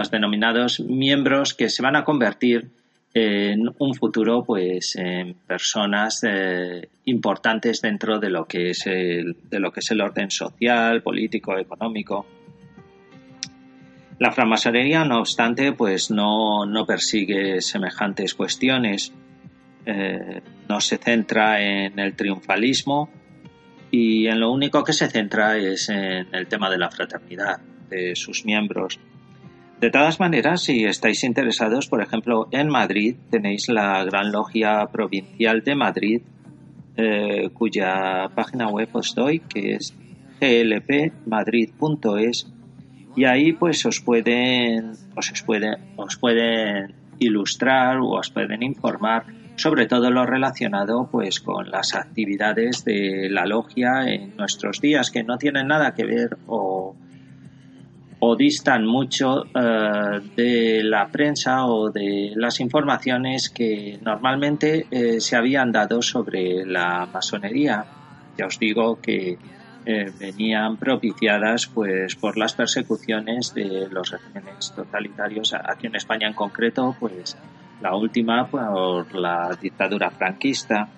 denominados 0.09 0.79
miembros 0.79 1.53
que 1.53 1.69
se 1.69 1.83
van 1.83 1.95
a 1.95 2.03
convertir 2.03 2.71
en 3.17 3.69
un 3.79 3.95
futuro 3.95 4.43
pues 4.43 4.95
en 4.95 5.33
personas 5.33 6.21
eh, 6.23 6.87
importantes 7.05 7.81
dentro 7.81 8.19
de 8.19 8.29
lo 8.29 8.45
que 8.45 8.69
es 8.71 8.85
el, 8.85 9.37
de 9.49 9.59
lo 9.59 9.71
que 9.71 9.79
es 9.79 9.91
el 9.91 10.01
orden 10.01 10.29
social, 10.29 11.01
político, 11.01 11.57
económico. 11.57 12.25
La 14.19 14.31
francmasonería, 14.31 15.03
no 15.03 15.19
obstante, 15.19 15.73
pues 15.73 16.11
no, 16.11 16.65
persigue 16.87 17.61
semejantes 17.61 18.33
cuestiones. 18.33 19.13
Eh, 19.85 20.41
no 20.67 20.81
se 20.81 20.97
centra 20.97 21.61
en 21.61 21.97
el 21.97 22.15
triunfalismo 22.15 23.09
y 23.89 24.27
en 24.27 24.39
lo 24.41 24.51
único 24.51 24.83
que 24.83 24.93
se 24.93 25.07
centra 25.07 25.57
es 25.57 25.89
en 25.89 26.27
el 26.33 26.47
tema 26.47 26.69
de 26.69 26.77
la 26.77 26.91
fraternidad 26.91 27.59
de 27.89 28.15
sus 28.15 28.43
miembros. 28.43 28.99
De 29.79 29.91
todas 29.91 30.19
maneras, 30.19 30.63
si 30.63 30.85
estáis 30.85 31.23
interesados, 31.23 31.85
por 31.87 32.01
ejemplo, 32.01 32.47
en 32.51 32.67
Madrid 32.67 33.15
tenéis 33.29 33.69
la 33.69 34.03
Gran 34.05 34.31
Logia 34.31 34.87
Provincial 34.91 35.63
de 35.63 35.75
Madrid, 35.75 36.23
eh, 36.95 37.51
cuya 37.53 38.31
página 38.33 38.69
web 38.69 38.89
os 38.93 39.13
doy, 39.13 39.37
que 39.39 39.75
es 39.75 39.93
glpmadrid.es, 40.41 42.51
y 43.15 43.25
ahí 43.25 43.53
pues 43.53 43.85
os 43.85 44.01
pueden, 44.01 44.93
os 45.15 45.43
pueden, 45.43 45.75
os 45.95 46.17
pueden 46.17 46.95
ilustrar 47.19 47.99
o 47.99 48.17
os 48.17 48.31
pueden 48.31 48.63
informar 48.63 49.25
sobre 49.57 49.87
todo 49.87 50.11
lo 50.11 50.25
relacionado 50.25 51.09
pues 51.11 51.39
con 51.39 51.71
las 51.71 51.95
actividades 51.95 52.85
de 52.85 53.27
la 53.29 53.45
logia 53.45 54.07
en 54.07 54.37
nuestros 54.37 54.79
días 54.81 55.09
que 55.09 55.23
no 55.23 55.37
tienen 55.37 55.67
nada 55.67 55.95
que 55.95 56.05
ver 56.05 56.37
o 56.45 56.95
o 58.19 58.35
distan 58.35 58.85
mucho 58.85 59.45
eh, 59.45 60.21
de 60.35 60.83
la 60.83 61.07
prensa 61.07 61.65
o 61.65 61.91
de 61.91 62.33
las 62.35 62.59
informaciones 62.59 63.49
que 63.49 63.99
normalmente 64.01 64.87
eh, 64.89 65.19
se 65.19 65.35
habían 65.35 65.71
dado 65.71 66.01
sobre 66.01 66.65
la 66.65 67.07
masonería. 67.11 67.85
Ya 68.37 68.47
os 68.47 68.57
digo 68.57 68.99
que 69.01 69.37
eh, 69.85 70.11
venían 70.19 70.77
propiciadas 70.77 71.67
pues 71.67 72.15
por 72.15 72.37
las 72.37 72.53
persecuciones 72.53 73.53
de 73.53 73.87
los 73.89 74.11
regímenes 74.11 74.73
totalitarios 74.75 75.53
aquí 75.53 75.87
en 75.87 75.95
España 75.95 76.27
en 76.27 76.33
concreto 76.33 76.95
pues 76.99 77.37
la 77.81 77.95
última 77.95 78.47
por 78.47 79.15
la 79.15 79.57
dictadura 79.61 80.09
franquista 80.09 80.89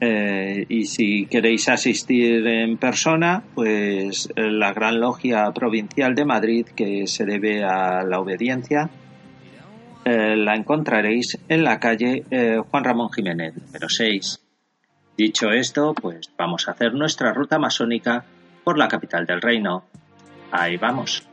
eh, 0.00 0.64
y 0.68 0.86
si 0.86 1.26
queréis 1.26 1.68
asistir 1.68 2.46
en 2.46 2.78
persona, 2.78 3.42
pues 3.54 4.28
la 4.34 4.72
Gran 4.72 4.98
Logia 5.00 5.50
Provincial 5.52 6.14
de 6.14 6.24
Madrid, 6.24 6.66
que 6.74 7.06
se 7.06 7.26
debe 7.26 7.62
a 7.64 8.02
la 8.04 8.18
obediencia, 8.18 8.90
eh, 10.04 10.34
la 10.36 10.54
encontraréis 10.54 11.38
en 11.48 11.62
la 11.62 11.78
calle 11.78 12.24
eh, 12.30 12.58
Juan 12.70 12.84
Ramón 12.84 13.12
Jiménez, 13.12 13.54
número 13.54 13.88
6. 13.88 14.40
Dicho 15.16 15.50
esto, 15.50 15.92
pues 15.94 16.32
vamos 16.38 16.66
a 16.66 16.72
hacer 16.72 16.94
nuestra 16.94 17.34
ruta 17.34 17.58
masónica 17.58 18.24
por 18.64 18.78
la 18.78 18.88
capital 18.88 19.26
del 19.26 19.42
reino. 19.42 19.84
Ahí 20.50 20.78
vamos. 20.78 21.29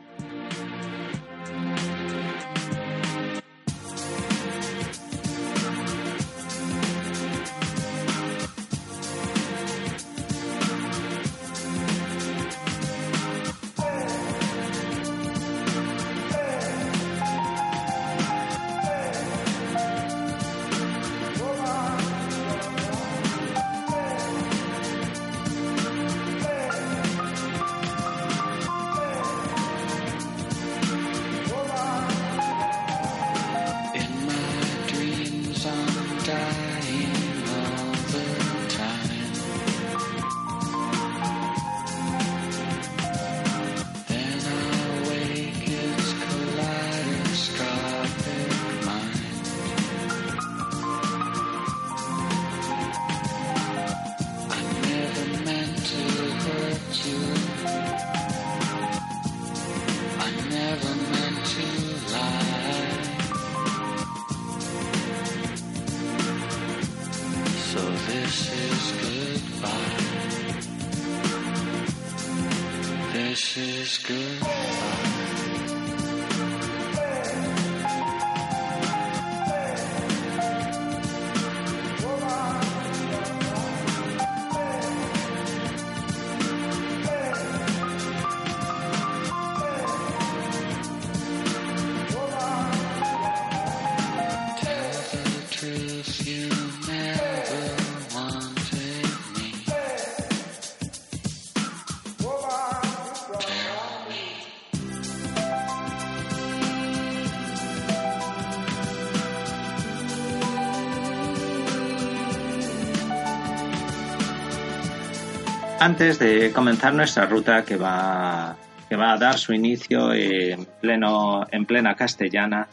Antes 115.79 116.17
de 116.17 116.51
comenzar 116.51 116.93
nuestra 116.93 117.27
ruta 117.27 117.63
que 117.63 117.77
va, 117.77 118.55
que 118.89 118.95
va 118.95 119.13
a 119.13 119.17
dar 119.17 119.37
su 119.37 119.53
inicio 119.53 120.11
en, 120.11 120.65
pleno, 120.81 121.45
en 121.51 121.65
plena 121.65 121.95
castellana, 121.95 122.67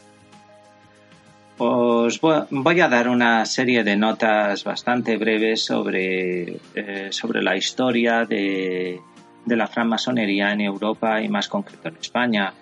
os 1.57 2.19
voy 2.19 2.81
a 2.81 2.87
dar 2.89 3.07
una 3.07 3.45
serie 3.45 3.83
de 3.83 3.95
notas 3.95 4.63
bastante 4.63 5.17
breves 5.17 5.63
sobre, 5.63 6.57
eh, 6.73 7.07
sobre 7.11 7.43
la 7.43 7.55
historia 7.55 8.25
de, 8.25 8.99
de 9.45 9.55
la 9.55 9.67
francmasonería 9.67 10.51
en 10.51 10.61
Europa 10.61 11.21
y 11.21 11.29
más 11.29 11.47
concreto 11.47 11.89
en 11.89 11.97
España. 11.97 12.53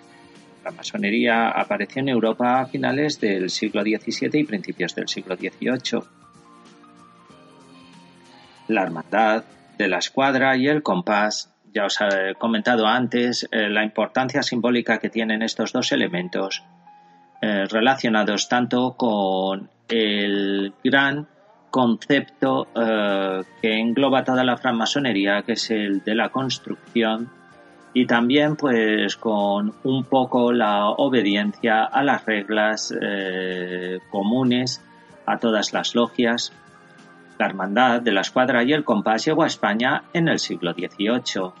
La 0.62 0.70
masonería 0.70 1.48
apareció 1.48 2.00
en 2.00 2.10
Europa 2.10 2.60
a 2.60 2.66
finales 2.66 3.18
del 3.18 3.48
siglo 3.48 3.82
XVII 3.82 4.40
y 4.40 4.44
principios 4.44 4.94
del 4.94 5.08
siglo 5.08 5.36
XVIII. 5.36 6.02
La 8.68 8.82
hermandad, 8.82 9.44
de 9.78 9.88
la 9.88 9.98
escuadra 9.98 10.56
y 10.56 10.68
el 10.68 10.82
compás 10.82 11.50
ya 11.72 11.86
os 11.86 12.00
he 12.00 12.34
comentado 12.34 12.86
antes 12.86 13.48
la 13.50 13.82
importancia 13.82 14.42
simbólica 14.42 14.98
que 14.98 15.10
tienen 15.10 15.42
estos 15.42 15.72
dos 15.72 15.90
elementos 15.90 16.62
relacionados 17.40 18.48
tanto 18.48 18.92
con 18.92 19.68
el 19.88 20.72
gran 20.84 21.26
concepto 21.70 22.68
que 23.60 23.80
engloba 23.80 24.22
toda 24.22 24.44
la 24.44 24.56
francmasonería, 24.56 25.42
que 25.42 25.54
es 25.54 25.68
el 25.72 26.04
de 26.04 26.14
la 26.14 26.28
construcción 26.28 27.28
y 27.94 28.06
también 28.06 28.56
pues 28.56 29.16
con 29.16 29.72
un 29.84 30.04
poco 30.04 30.52
la 30.52 30.88
obediencia 30.88 31.84
a 31.84 32.02
las 32.02 32.26
reglas 32.26 32.92
eh, 33.00 34.00
comunes 34.10 34.82
a 35.24 35.38
todas 35.38 35.72
las 35.72 35.94
logias. 35.94 36.52
La 37.38 37.46
hermandad 37.46 38.00
de 38.00 38.12
la 38.12 38.20
escuadra 38.20 38.62
y 38.62 38.72
el 38.72 38.84
compás 38.84 39.24
llegó 39.24 39.42
a 39.42 39.48
España 39.48 40.04
en 40.12 40.28
el 40.28 40.38
siglo 40.38 40.72
XVIII. 40.72 41.52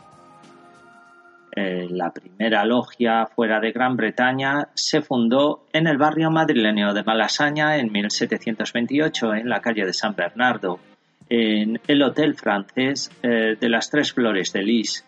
Eh, 1.56 1.86
la 1.90 2.12
primera 2.12 2.64
logia 2.64 3.26
fuera 3.26 3.60
de 3.60 3.70
Gran 3.70 3.96
Bretaña 3.96 4.68
se 4.74 5.02
fundó 5.02 5.66
en 5.72 5.86
el 5.86 5.98
barrio 5.98 6.30
madrileño 6.30 6.92
de 6.92 7.04
Malasaña 7.04 7.76
en 7.76 7.92
1728 7.92 9.34
en 9.34 9.48
la 9.48 9.60
calle 9.60 9.86
de 9.86 9.92
San 9.92 10.16
Bernardo, 10.16 10.80
en 11.28 11.80
el 11.86 12.02
Hotel 12.02 12.34
Francés 12.34 13.10
eh, 13.22 13.56
de 13.60 13.68
las 13.68 13.88
Tres 13.88 14.12
Flores 14.12 14.52
de 14.52 14.62
Lis 14.62 15.04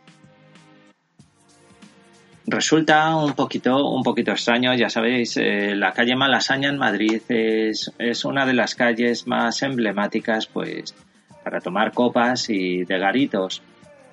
Resulta 2.48 3.16
un 3.16 3.32
poquito, 3.32 3.90
un 3.90 4.04
poquito 4.04 4.30
extraño, 4.30 4.72
ya 4.74 4.88
sabéis, 4.88 5.36
eh, 5.36 5.74
la 5.74 5.92
calle 5.92 6.14
Malasaña 6.14 6.68
en 6.68 6.78
Madrid 6.78 7.20
es, 7.28 7.92
es, 7.98 8.24
una 8.24 8.46
de 8.46 8.52
las 8.52 8.76
calles 8.76 9.26
más 9.26 9.62
emblemáticas, 9.62 10.46
pues, 10.46 10.94
para 11.42 11.60
tomar 11.60 11.92
copas 11.92 12.48
y 12.48 12.84
de 12.84 12.98
garitos. 13.00 13.62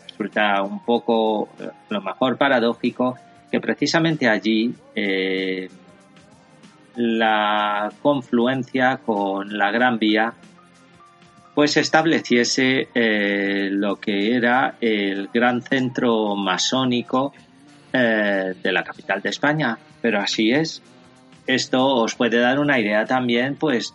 Resulta 0.10 0.63
un 0.63 0.84
poco, 0.84 1.50
eh, 1.60 1.69
lo 1.89 2.02
mejor 2.02 2.36
paradójico, 2.38 3.19
que 3.52 3.60
precisamente 3.60 4.28
allí 4.28 4.74
eh, 4.96 5.69
la 6.96 7.91
confluencia 8.02 8.98
con 8.98 9.56
la 9.56 9.69
Gran 9.69 10.00
Vía 10.00 10.34
pues 11.54 11.78
estableciese 11.78 12.88
lo 13.69 14.00
que 14.00 14.36
era 14.36 14.76
el 14.82 15.30
gran 15.32 15.62
centro 15.62 16.36
masónico 16.36 17.32
eh, 17.94 18.56
de 18.62 18.72
la 18.72 18.84
capital 18.84 19.22
de 19.22 19.30
España, 19.30 19.78
pero 20.02 20.20
así 20.20 20.52
es. 20.52 20.82
Esto 21.46 21.86
os 21.86 22.16
puede 22.16 22.40
dar 22.40 22.60
una 22.60 22.80
idea 22.80 23.06
también, 23.06 23.56
pues, 23.56 23.94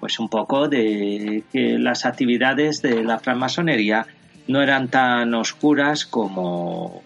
pues 0.00 0.18
un 0.18 0.28
poco 0.28 0.68
de 0.68 1.44
que 1.52 1.78
las 1.78 2.04
actividades 2.04 2.82
de 2.82 3.04
la 3.04 3.20
francmasonería 3.20 4.06
no 4.48 4.60
eran 4.60 4.88
tan 4.88 5.34
oscuras 5.34 6.04
como, 6.04 7.02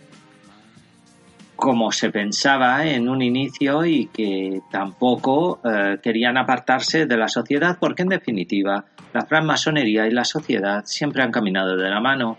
como 1.54 1.92
se 1.92 2.10
pensaba 2.10 2.86
en 2.86 3.08
un 3.08 3.22
inicio 3.22 3.84
y 3.84 4.06
que 4.06 4.60
tampoco 4.70 5.60
eh, 5.64 5.98
querían 6.02 6.36
apartarse 6.36 7.06
de 7.06 7.16
la 7.16 7.28
sociedad, 7.28 7.76
porque 7.78 8.02
en 8.02 8.08
definitiva 8.08 8.84
la 9.12 9.26
francmasonería 9.26 10.06
y 10.06 10.12
la 10.12 10.24
sociedad 10.24 10.84
siempre 10.86 11.22
han 11.22 11.32
caminado 11.32 11.76
de 11.76 11.90
la 11.90 12.00
mano. 12.00 12.38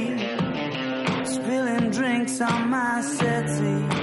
drinks 2.25 2.41
on 2.41 2.69
my 2.69 3.01
settee. 3.01 4.00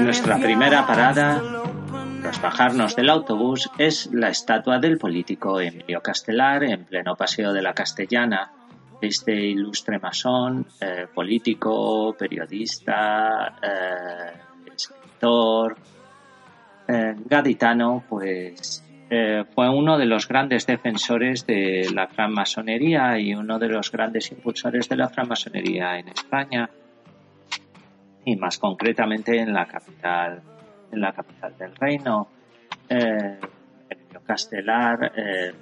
Nuestra 0.00 0.38
primera 0.38 0.86
parada, 0.86 1.42
tras 2.22 2.40
bajarnos 2.40 2.94
del 2.94 3.10
autobús, 3.10 3.68
es 3.76 4.08
la 4.12 4.28
estatua 4.28 4.78
del 4.78 4.98
político 4.98 5.60
Emilio 5.60 6.00
Castelar 6.00 6.62
en 6.62 6.84
pleno 6.84 7.16
paseo 7.16 7.52
de 7.52 7.62
la 7.62 7.74
Castellana. 7.74 8.52
Este 9.00 9.34
ilustre 9.34 9.98
masón, 9.98 10.64
eh, 10.80 11.08
político, 11.12 12.14
periodista, 12.16 13.56
eh, 13.60 14.32
escritor, 14.74 15.76
eh, 16.86 17.16
gaditano, 17.24 18.04
pues 18.08 18.84
eh, 19.10 19.44
fue 19.54 19.68
uno 19.70 19.96
de 19.96 20.04
los 20.04 20.28
grandes 20.28 20.66
defensores 20.66 21.46
de 21.46 21.88
la 21.94 22.08
francmasonería 22.08 23.18
y 23.18 23.34
uno 23.34 23.58
de 23.58 23.68
los 23.68 23.90
grandes 23.90 24.30
impulsores 24.30 24.88
de 24.88 24.96
la 24.96 25.08
francmasonería 25.08 25.98
en 25.98 26.08
España 26.08 26.68
y 28.24 28.36
más 28.36 28.58
concretamente 28.58 29.38
en 29.38 29.54
la 29.54 29.66
capital, 29.66 30.42
en 30.92 31.00
la 31.00 31.12
capital 31.12 31.56
del 31.56 31.74
reino. 31.74 32.28
Eh, 32.88 33.38
Castelar, 34.26 35.12
eh, 35.16 35.52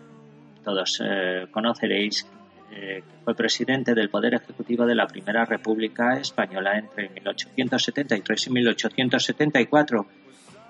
todos 0.64 1.00
eh, 1.04 1.46
conoceréis 1.52 2.26
que 2.68 3.04
fue 3.22 3.34
presidente 3.36 3.94
del 3.94 4.10
Poder 4.10 4.34
Ejecutivo 4.34 4.84
de 4.84 4.96
la 4.96 5.06
Primera 5.06 5.44
República 5.44 6.18
Española 6.18 6.76
entre 6.76 7.08
1873 7.10 8.48
y 8.48 8.50
1874 8.50 10.06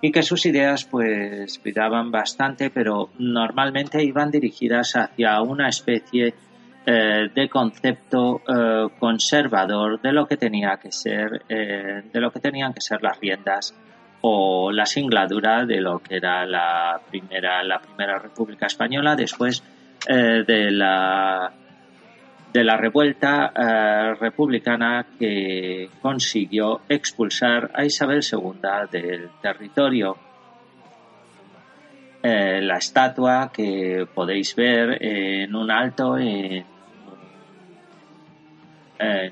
y 0.01 0.13
que 0.13 0.23
sus 0.23 0.45
ideas 0.47 0.85
pues 0.85 1.59
cuidaban 1.59 2.11
bastante 2.11 2.71
pero 2.71 3.11
normalmente 3.19 4.03
iban 4.03 4.31
dirigidas 4.31 4.95
hacia 4.95 5.41
una 5.41 5.69
especie 5.69 6.35
eh, 6.87 7.29
de 7.35 7.49
concepto 7.49 8.43
eh, 8.47 8.89
conservador 8.99 10.01
de 10.01 10.13
lo 10.13 10.27
que 10.27 10.37
tenía 10.37 10.77
que 10.77 10.93
ser 10.93 11.43
eh, 11.49 12.03
de 12.13 12.21
lo 12.21 12.31
que 12.31 12.41
tenían 12.41 12.73
que 12.73 12.81
ser 12.81 13.03
las 13.03 13.19
riendas 13.19 13.75
o 14.21 14.71
la 14.71 14.87
singladura 14.87 15.65
de 15.65 15.81
lo 15.81 15.99
que 15.99 16.17
era 16.17 16.45
la 16.47 17.01
primera 17.09 17.63
la 17.63 17.81
primera 17.81 18.19
República 18.19 18.67
Española 18.67 19.17
después 19.17 19.63
de 20.09 20.71
la 20.71 21.53
de 22.57 22.65
la 22.65 22.79
revuelta 22.79 23.53
eh, 23.55 24.15
republicana 24.19 25.05
que 25.19 25.91
consiguió 26.01 26.81
expulsar 26.89 27.71
a 27.75 27.85
Isabel 27.85 28.23
II 28.23 28.89
del 28.91 29.29
territorio. 29.43 30.17
eh, 32.23 32.61
la 32.63 32.79
estatua 32.79 33.51
que 33.53 34.09
podéis 34.13 34.57
ver 34.57 34.97
en 35.03 35.55
un 35.55 35.71
alto, 35.71 36.17
en, 36.17 36.65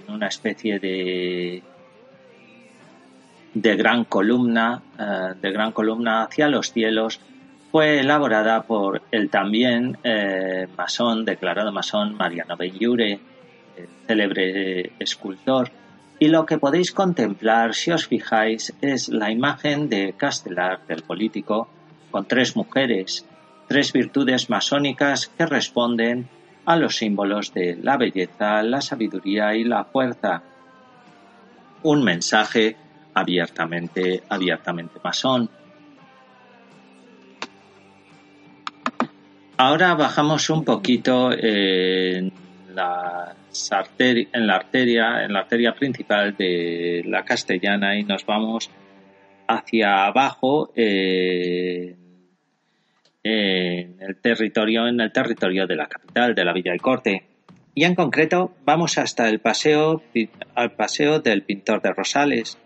una 0.08 0.26
especie 0.26 0.78
de 0.78 1.62
de 3.54 3.76
gran 3.76 4.04
columna, 4.04 4.82
eh, 4.98 5.34
de 5.40 5.50
gran 5.50 5.72
columna 5.72 6.24
hacia 6.24 6.48
los 6.48 6.72
cielos, 6.72 7.20
fue 7.74 7.98
elaborada 7.98 8.62
por 8.62 9.02
el 9.10 9.30
también 9.30 9.98
eh, 10.04 10.68
masón, 10.76 11.24
declarado 11.24 11.72
masón 11.72 12.14
Mariano 12.14 12.56
Benlliure, 12.56 13.18
el 13.76 13.88
célebre 14.06 14.92
escultor. 15.00 15.72
Y 16.20 16.28
lo 16.28 16.46
que 16.46 16.58
podéis 16.58 16.92
contemplar, 16.92 17.74
si 17.74 17.90
os 17.90 18.06
fijáis, 18.06 18.72
es 18.80 19.08
la 19.08 19.32
imagen 19.32 19.88
de 19.88 20.14
Castelar, 20.16 20.86
del 20.86 21.02
político, 21.02 21.66
con 22.12 22.26
tres 22.26 22.54
mujeres, 22.54 23.26
tres 23.66 23.92
virtudes 23.92 24.48
masónicas 24.48 25.26
que 25.26 25.44
responden 25.44 26.28
a 26.66 26.76
los 26.76 26.94
símbolos 26.94 27.52
de 27.52 27.76
la 27.82 27.96
belleza, 27.96 28.62
la 28.62 28.82
sabiduría 28.82 29.56
y 29.56 29.64
la 29.64 29.82
fuerza. 29.82 30.44
Un 31.82 32.04
mensaje 32.04 32.76
abiertamente, 33.14 34.22
abiertamente 34.28 35.00
masón. 35.02 35.50
Ahora 39.66 39.94
bajamos 39.94 40.50
un 40.50 40.62
poquito 40.62 41.32
en 41.32 42.30
la, 42.74 43.34
en 43.98 44.46
la 44.46 44.56
arteria, 44.56 45.24
en 45.24 45.32
la 45.32 45.38
arteria 45.38 45.72
principal 45.72 46.36
de 46.36 47.02
la 47.06 47.24
castellana 47.24 47.98
y 47.98 48.02
nos 48.02 48.26
vamos 48.26 48.70
hacia 49.48 50.04
abajo 50.04 50.70
en 50.76 51.96
el 53.24 54.16
territorio, 54.20 54.86
en 54.86 55.00
el 55.00 55.10
territorio 55.10 55.66
de 55.66 55.76
la 55.76 55.86
capital, 55.86 56.34
de 56.34 56.44
la 56.44 56.52
Villa 56.52 56.72
del 56.72 56.82
Corte. 56.82 57.24
Y 57.74 57.84
en 57.84 57.94
concreto 57.94 58.52
vamos 58.66 58.98
hasta 58.98 59.30
el 59.30 59.38
paseo, 59.38 60.02
al 60.54 60.72
paseo 60.72 61.20
del 61.20 61.42
pintor 61.42 61.80
de 61.80 61.90
Rosales, 61.94 62.58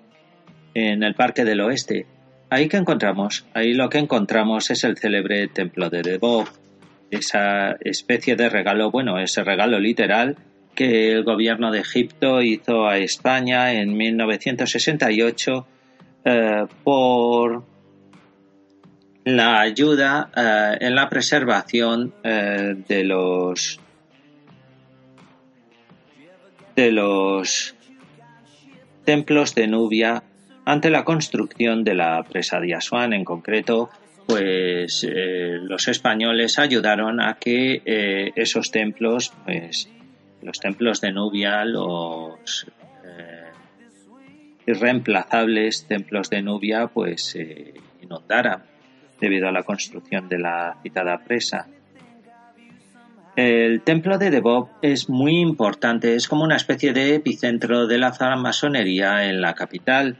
en 0.74 1.04
el 1.04 1.14
Parque 1.14 1.44
del 1.44 1.60
Oeste. 1.60 2.06
Ahí 2.50 2.68
que 2.68 2.76
encontramos, 2.76 3.46
ahí 3.54 3.72
lo 3.72 3.88
que 3.88 3.98
encontramos 3.98 4.72
es 4.72 4.82
el 4.82 4.98
célebre 4.98 5.46
templo 5.46 5.90
de 5.90 6.02
Debo, 6.02 6.44
esa 7.10 7.72
especie 7.80 8.36
de 8.36 8.48
regalo, 8.48 8.90
bueno, 8.90 9.18
ese 9.18 9.44
regalo 9.44 9.78
literal 9.78 10.36
que 10.74 11.10
el 11.12 11.24
gobierno 11.24 11.72
de 11.72 11.80
Egipto 11.80 12.40
hizo 12.40 12.86
a 12.86 12.98
España 12.98 13.72
en 13.72 13.96
1968 13.96 15.66
eh, 16.24 16.66
por 16.84 17.64
la 19.24 19.60
ayuda 19.60 20.30
eh, 20.36 20.78
en 20.80 20.94
la 20.94 21.08
preservación 21.08 22.14
eh, 22.22 22.76
de 22.86 23.04
los 23.04 23.80
de 26.76 26.92
los 26.92 27.74
templos 29.04 29.54
de 29.56 29.66
Nubia 29.66 30.22
ante 30.64 30.90
la 30.90 31.04
construcción 31.04 31.82
de 31.82 31.94
la 31.94 32.22
presa 32.22 32.60
de 32.60 32.74
Asuán. 32.74 33.12
En 33.14 33.24
concreto, 33.24 33.90
pues 34.28 35.06
eh, 35.08 35.56
los 35.62 35.88
españoles 35.88 36.58
ayudaron 36.58 37.18
a 37.18 37.38
que 37.40 37.80
eh, 37.82 38.30
esos 38.36 38.70
templos, 38.70 39.32
pues 39.46 39.88
los 40.42 40.60
templos 40.60 41.00
de 41.00 41.12
Nubia, 41.12 41.64
los 41.64 42.66
eh, 43.06 43.44
irreemplazables 44.66 45.86
templos 45.86 46.28
de 46.28 46.42
Nubia, 46.42 46.88
pues 46.88 47.22
se 47.22 47.72
inundaran 48.02 48.64
debido 49.18 49.48
a 49.48 49.52
la 49.52 49.62
construcción 49.62 50.28
de 50.28 50.38
la 50.38 50.76
citada 50.82 51.18
presa. 51.24 51.66
El 53.34 53.80
templo 53.80 54.18
de 54.18 54.30
Debob 54.30 54.68
es 54.82 55.08
muy 55.08 55.38
importante, 55.38 56.14
es 56.14 56.28
como 56.28 56.44
una 56.44 56.56
especie 56.56 56.92
de 56.92 57.14
epicentro 57.14 57.86
de 57.86 57.96
la 57.96 58.12
masonería 58.36 59.24
en 59.24 59.40
la 59.40 59.54
capital 59.54 60.18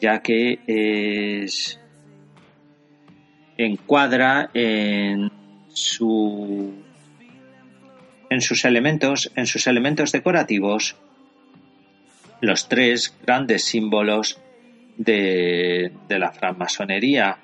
ya 0.00 0.20
que 0.20 0.60
es, 0.66 1.80
encuadra 3.56 4.50
en 4.54 5.30
su 5.72 6.72
en 8.30 8.40
sus 8.40 8.64
elementos, 8.64 9.30
en 9.36 9.46
sus 9.46 9.66
elementos 9.66 10.10
decorativos, 10.10 10.96
los 12.40 12.68
tres 12.68 13.16
grandes 13.24 13.64
símbolos 13.64 14.40
de, 14.96 15.92
de 16.08 16.18
la 16.18 16.32
francmasonería. 16.32 17.38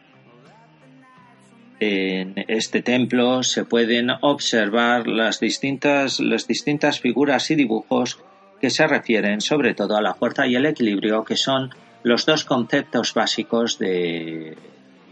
En 1.79 2.35
este 2.49 2.83
templo 2.83 3.43
se 3.43 3.65
pueden 3.65 4.11
observar 4.21 5.07
las 5.07 5.39
distintas, 5.41 6.21
las 6.21 6.47
distintas 6.47 7.01
figuras 7.01 7.51
y 7.51 7.55
dibujos 7.55 8.19
que 8.61 8.71
se 8.71 8.87
refieren 8.87 9.41
sobre 9.41 9.75
todo 9.75 9.97
a 9.97 10.03
la 10.03 10.15
fuerza 10.15 10.47
y 10.47 10.57
el 10.57 10.67
equilibrio 10.67 11.25
que 11.25 11.37
son 11.37 11.71
los 12.03 12.27
dos 12.27 12.45
conceptos 12.45 13.15
básicos 13.15 13.79
de, 13.79 14.57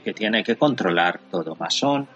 que 0.08 0.14
tiene 0.14 0.42
que 0.42 0.56
controlar 0.56 1.20
todo 1.30 1.54
masón. 1.56 2.08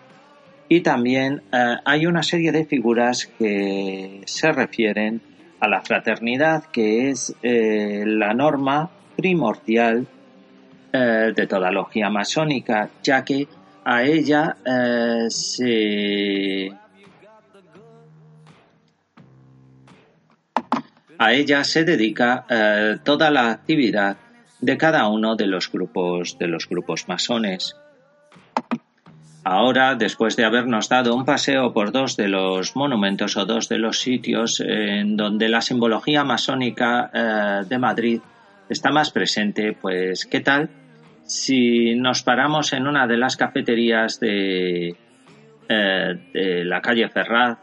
Y 0.67 0.81
también 0.81 1.43
eh, 1.53 1.77
hay 1.85 2.07
una 2.07 2.23
serie 2.23 2.51
de 2.51 2.65
figuras 2.65 3.27
que 3.39 4.23
se 4.25 4.51
refieren 4.51 5.21
a 5.61 5.69
la 5.69 5.83
fraternidad, 5.83 6.65
que 6.73 7.11
es 7.11 7.35
eh, 7.43 8.05
la 8.07 8.33
norma 8.33 8.89
primordial 9.15 10.07
eh, 10.91 11.33
de 11.37 11.47
toda 11.47 11.71
logia 11.71 12.09
masónica, 12.09 12.89
ya 13.03 13.23
que 13.27 13.47
a 13.85 14.05
ella 14.05 14.57
se 15.29 16.73
a 21.19 21.33
ella 21.33 21.65
se 21.65 21.85
dedica 21.85 22.47
toda 23.05 23.29
la 23.31 23.51
actividad 23.51 24.17
de 24.63 24.79
cada 24.79 25.09
uno 25.09 25.37
de 25.37 25.47
los 25.47 25.71
grupos 25.71 26.39
de 26.39 26.47
los 26.47 26.69
grupos 26.69 27.09
masones. 27.09 27.77
Ahora, 29.45 29.97
después 29.97 30.37
de 30.37 30.45
habernos 30.45 30.89
dado 30.89 31.17
un 31.17 31.25
paseo 31.25 31.73
por 31.73 31.91
dos 31.91 32.17
de 32.17 32.29
los 32.29 32.77
monumentos 32.77 33.37
o 33.37 33.45
dos 33.45 33.69
de 33.69 33.79
los 33.79 33.99
sitios 33.99 34.61
en 34.61 35.17
donde 35.17 35.49
la 35.49 35.61
simbología 35.61 36.23
masónica 36.23 37.11
eh, 37.13 37.65
de 37.69 37.79
Madrid 37.79 38.21
está 38.69 38.93
más 38.93 39.11
presente, 39.11 39.73
pues 39.73 40.27
¿qué 40.27 40.41
tal 40.41 40.71
si 41.25 41.97
nos 41.97 42.23
paramos 42.23 42.73
en 42.73 42.87
una 42.87 43.09
de 43.09 43.17
las 43.17 43.37
cafeterías 43.37 44.21
de, 44.21 44.95
eh, 45.69 46.15
de 46.33 46.65
la 46.65 46.81
calle 46.81 47.09
Ferraz, 47.09 47.59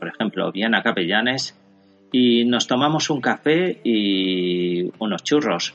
por 0.00 0.08
ejemplo, 0.08 0.50
Viena 0.50 0.82
Capellanes, 0.82 1.56
y 2.10 2.44
nos 2.44 2.66
tomamos 2.66 3.08
un 3.08 3.20
café 3.20 3.80
y 3.84 4.90
unos 4.98 5.22
churros? 5.22 5.74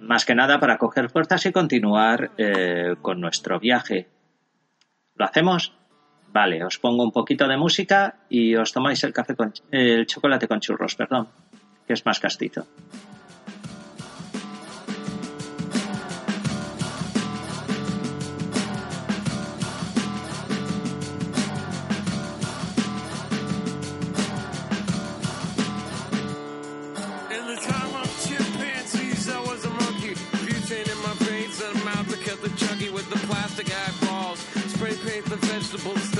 Más 0.00 0.24
que 0.24 0.34
nada 0.34 0.60
para 0.60 0.78
coger 0.78 1.10
fuerzas 1.10 1.46
y 1.46 1.52
continuar 1.52 2.30
eh, 2.36 2.96
con 3.00 3.20
nuestro 3.20 3.58
viaje. 3.58 4.08
¿Lo 5.14 5.24
hacemos? 5.24 5.72
Vale, 6.32 6.64
os 6.64 6.78
pongo 6.78 7.04
un 7.04 7.12
poquito 7.12 7.46
de 7.46 7.56
música 7.56 8.16
y 8.28 8.56
os 8.56 8.72
tomáis 8.72 9.04
el 9.04 9.12
café 9.12 9.36
con 9.36 9.52
el 9.70 10.06
chocolate 10.06 10.48
con 10.48 10.60
churros, 10.60 10.96
perdón, 10.96 11.28
que 11.86 11.92
es 11.92 12.04
más 12.04 12.18
castizo. 12.18 12.66
beautiful 35.84 36.13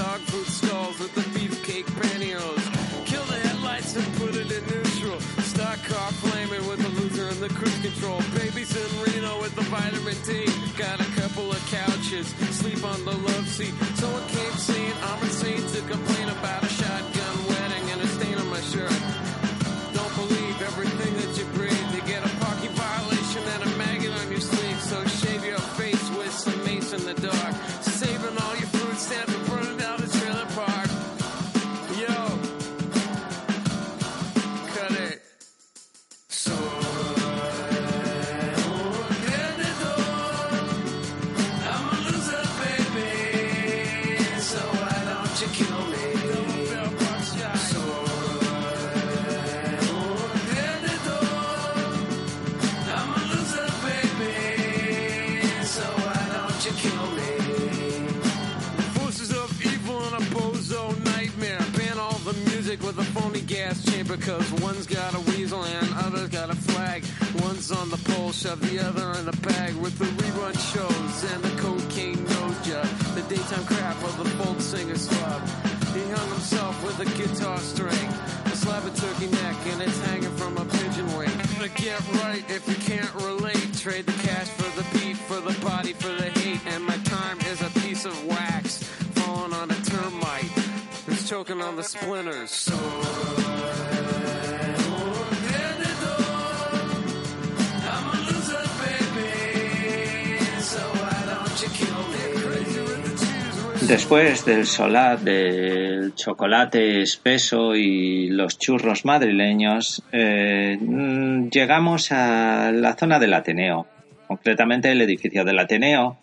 Después 104.15 104.45
del 104.45 104.67
solar, 104.67 105.19
del 105.19 106.15
chocolate 106.15 107.03
espeso 107.03 107.75
y 107.75 108.29
los 108.29 108.61
churros 108.61 109.05
madrileños, 109.05 110.05
eh, 110.13 110.79
mm, 110.81 111.49
llegamos 111.49 112.13
a 112.13 112.71
la 112.71 112.95
zona 112.95 113.19
del 113.19 113.35
Ateneo, 113.35 113.89
concretamente 114.29 114.93
el 114.93 115.01
edificio 115.01 115.45
del 115.45 115.59
Ateneo, 115.59 116.17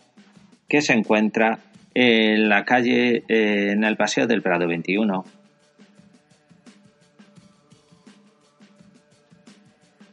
que 0.69 0.81
se 0.81 0.93
encuentra 0.93 1.59
en 1.93 2.47
la 2.47 2.63
calle, 2.63 3.25
eh, 3.27 3.71
en 3.73 3.83
el 3.83 3.97
Paseo 3.97 4.25
del 4.25 4.41
Prado 4.41 4.69
21. 4.69 5.25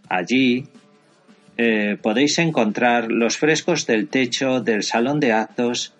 Allí 0.08 0.66
eh, 1.56 1.96
podéis 2.02 2.40
encontrar 2.40 3.12
los 3.12 3.36
frescos 3.36 3.86
del 3.86 4.08
techo 4.08 4.60
del 4.60 4.82
Salón 4.82 5.20
de 5.20 5.32
Actos 5.32 5.94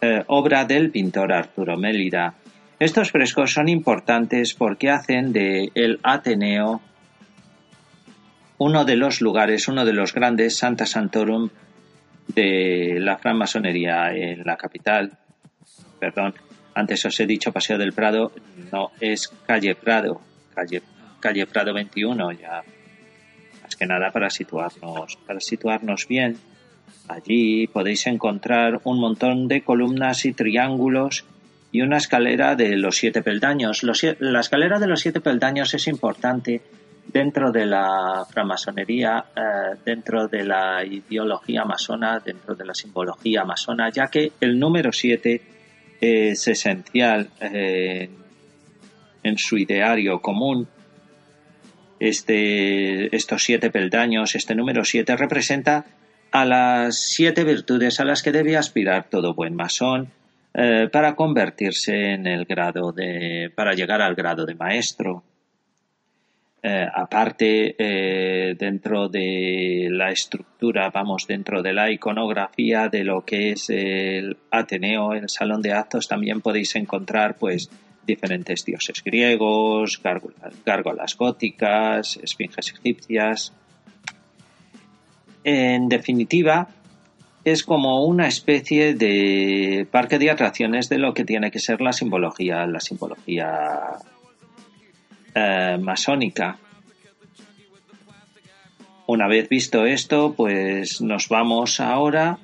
eh, 0.00 0.22
obra 0.26 0.64
del 0.64 0.90
pintor 0.90 1.32
Arturo 1.32 1.76
Mélida. 1.76 2.34
Estos 2.78 3.10
frescos 3.10 3.52
son 3.52 3.68
importantes 3.68 4.54
porque 4.54 4.90
hacen 4.90 5.32
de 5.32 5.70
el 5.74 5.98
Ateneo 6.02 6.82
uno 8.58 8.84
de 8.84 8.96
los 8.96 9.20
lugares, 9.20 9.68
uno 9.68 9.84
de 9.84 9.92
los 9.92 10.12
grandes 10.12 10.56
Santa 10.56 10.86
Santorum 10.86 11.48
de 12.28 12.98
la 13.00 13.18
francmasonería 13.18 14.12
en 14.12 14.44
la 14.44 14.56
capital. 14.56 15.18
Perdón, 15.98 16.34
antes 16.74 17.04
os 17.04 17.18
he 17.20 17.26
dicho 17.26 17.52
Paseo 17.52 17.78
del 17.78 17.92
Prado, 17.92 18.32
no, 18.72 18.90
es 19.00 19.28
calle 19.46 19.74
Prado, 19.74 20.20
calle, 20.54 20.82
calle 21.20 21.46
Prado 21.46 21.72
21, 21.72 22.32
ya 22.32 22.62
más 23.62 23.76
que 23.76 23.86
nada 23.86 24.10
para 24.10 24.30
situarnos, 24.30 25.16
para 25.26 25.40
situarnos 25.40 26.06
bien. 26.08 26.36
Allí 27.08 27.66
podéis 27.68 28.06
encontrar 28.06 28.80
un 28.84 28.98
montón 28.98 29.48
de 29.48 29.62
columnas 29.62 30.24
y 30.24 30.32
triángulos 30.32 31.24
y 31.72 31.82
una 31.82 31.98
escalera 31.98 32.56
de 32.56 32.76
los 32.76 32.96
siete 32.96 33.22
peldaños. 33.22 33.82
La 34.18 34.40
escalera 34.40 34.78
de 34.78 34.86
los 34.86 35.00
siete 35.00 35.20
peldaños 35.20 35.74
es 35.74 35.86
importante 35.86 36.60
dentro 37.06 37.52
de 37.52 37.66
la 37.66 38.26
francmasonería, 38.28 39.26
eh, 39.36 39.76
dentro 39.84 40.26
de 40.26 40.44
la 40.44 40.84
ideología 40.84 41.64
masona, 41.64 42.20
dentro 42.20 42.54
de 42.54 42.64
la 42.64 42.74
simbología 42.74 43.44
masona, 43.44 43.90
ya 43.90 44.08
que 44.08 44.32
el 44.40 44.58
número 44.58 44.92
siete 44.92 45.40
es 46.00 46.48
esencial 46.48 47.30
eh, 47.40 48.10
en 49.22 49.38
su 49.38 49.56
ideario 49.56 50.20
común. 50.20 50.66
Este, 51.98 53.14
estos 53.16 53.42
siete 53.42 53.70
peldaños, 53.70 54.34
este 54.34 54.54
número 54.54 54.84
siete 54.84 55.16
representa 55.16 55.84
a 56.36 56.44
las 56.44 56.98
siete 56.98 57.44
virtudes 57.44 57.98
a 57.98 58.04
las 58.04 58.22
que 58.22 58.30
debe 58.30 58.58
aspirar 58.58 59.08
todo 59.08 59.32
buen 59.32 59.54
masón 59.54 60.12
eh, 60.52 60.86
para 60.92 61.16
convertirse 61.16 62.12
en 62.12 62.26
el 62.26 62.44
grado 62.44 62.92
de, 62.92 63.50
para 63.54 63.72
llegar 63.72 64.02
al 64.02 64.14
grado 64.14 64.44
de 64.44 64.54
maestro. 64.54 65.24
Eh, 66.62 66.86
aparte, 66.94 67.74
eh, 67.78 68.54
dentro 68.58 69.08
de 69.08 69.88
la 69.90 70.10
estructura, 70.10 70.90
vamos, 70.90 71.26
dentro 71.26 71.62
de 71.62 71.72
la 71.72 71.90
iconografía 71.90 72.88
de 72.88 73.02
lo 73.02 73.24
que 73.24 73.52
es 73.52 73.70
el 73.70 74.36
Ateneo, 74.50 75.14
el 75.14 75.30
salón 75.30 75.62
de 75.62 75.72
actos, 75.72 76.06
también 76.06 76.42
podéis 76.42 76.76
encontrar, 76.76 77.36
pues, 77.38 77.70
diferentes 78.06 78.62
dioses 78.62 79.02
griegos, 79.02 80.02
gárgolas, 80.02 81.16
góticas, 81.16 82.18
esfinges 82.22 82.74
egipcias. 82.74 83.54
En 85.48 85.88
definitiva, 85.88 86.66
es 87.44 87.62
como 87.62 88.04
una 88.04 88.26
especie 88.26 88.94
de 88.94 89.86
parque 89.92 90.18
de 90.18 90.32
atracciones 90.32 90.88
de 90.88 90.98
lo 90.98 91.14
que 91.14 91.24
tiene 91.24 91.52
que 91.52 91.60
ser 91.60 91.80
la 91.80 91.92
simbología, 91.92 92.66
la 92.66 92.80
simbología 92.80 93.92
eh, 95.36 95.78
masónica. 95.80 96.58
Una 99.06 99.28
vez 99.28 99.48
visto 99.48 99.86
esto, 99.86 100.34
pues 100.36 101.00
nos 101.00 101.28
vamos 101.28 101.78
ahora 101.78 102.38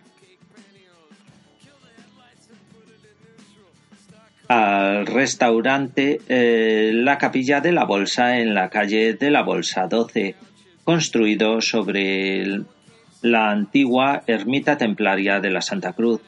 al 4.46 5.06
restaurante 5.06 6.20
eh, 6.28 6.92
La 6.94 7.18
Capilla 7.18 7.60
de 7.60 7.72
la 7.72 7.84
Bolsa 7.84 8.38
en 8.38 8.54
la 8.54 8.68
calle 8.70 9.14
de 9.14 9.30
la 9.32 9.42
Bolsa 9.42 9.88
12, 9.88 10.36
construido 10.84 11.60
sobre 11.60 12.42
el- 12.42 12.66
la 13.22 13.50
antigua 13.50 14.22
ermita 14.26 14.76
templaria 14.76 15.40
de 15.40 15.50
la 15.50 15.62
Santa 15.62 15.92
Cruz. 15.92 16.20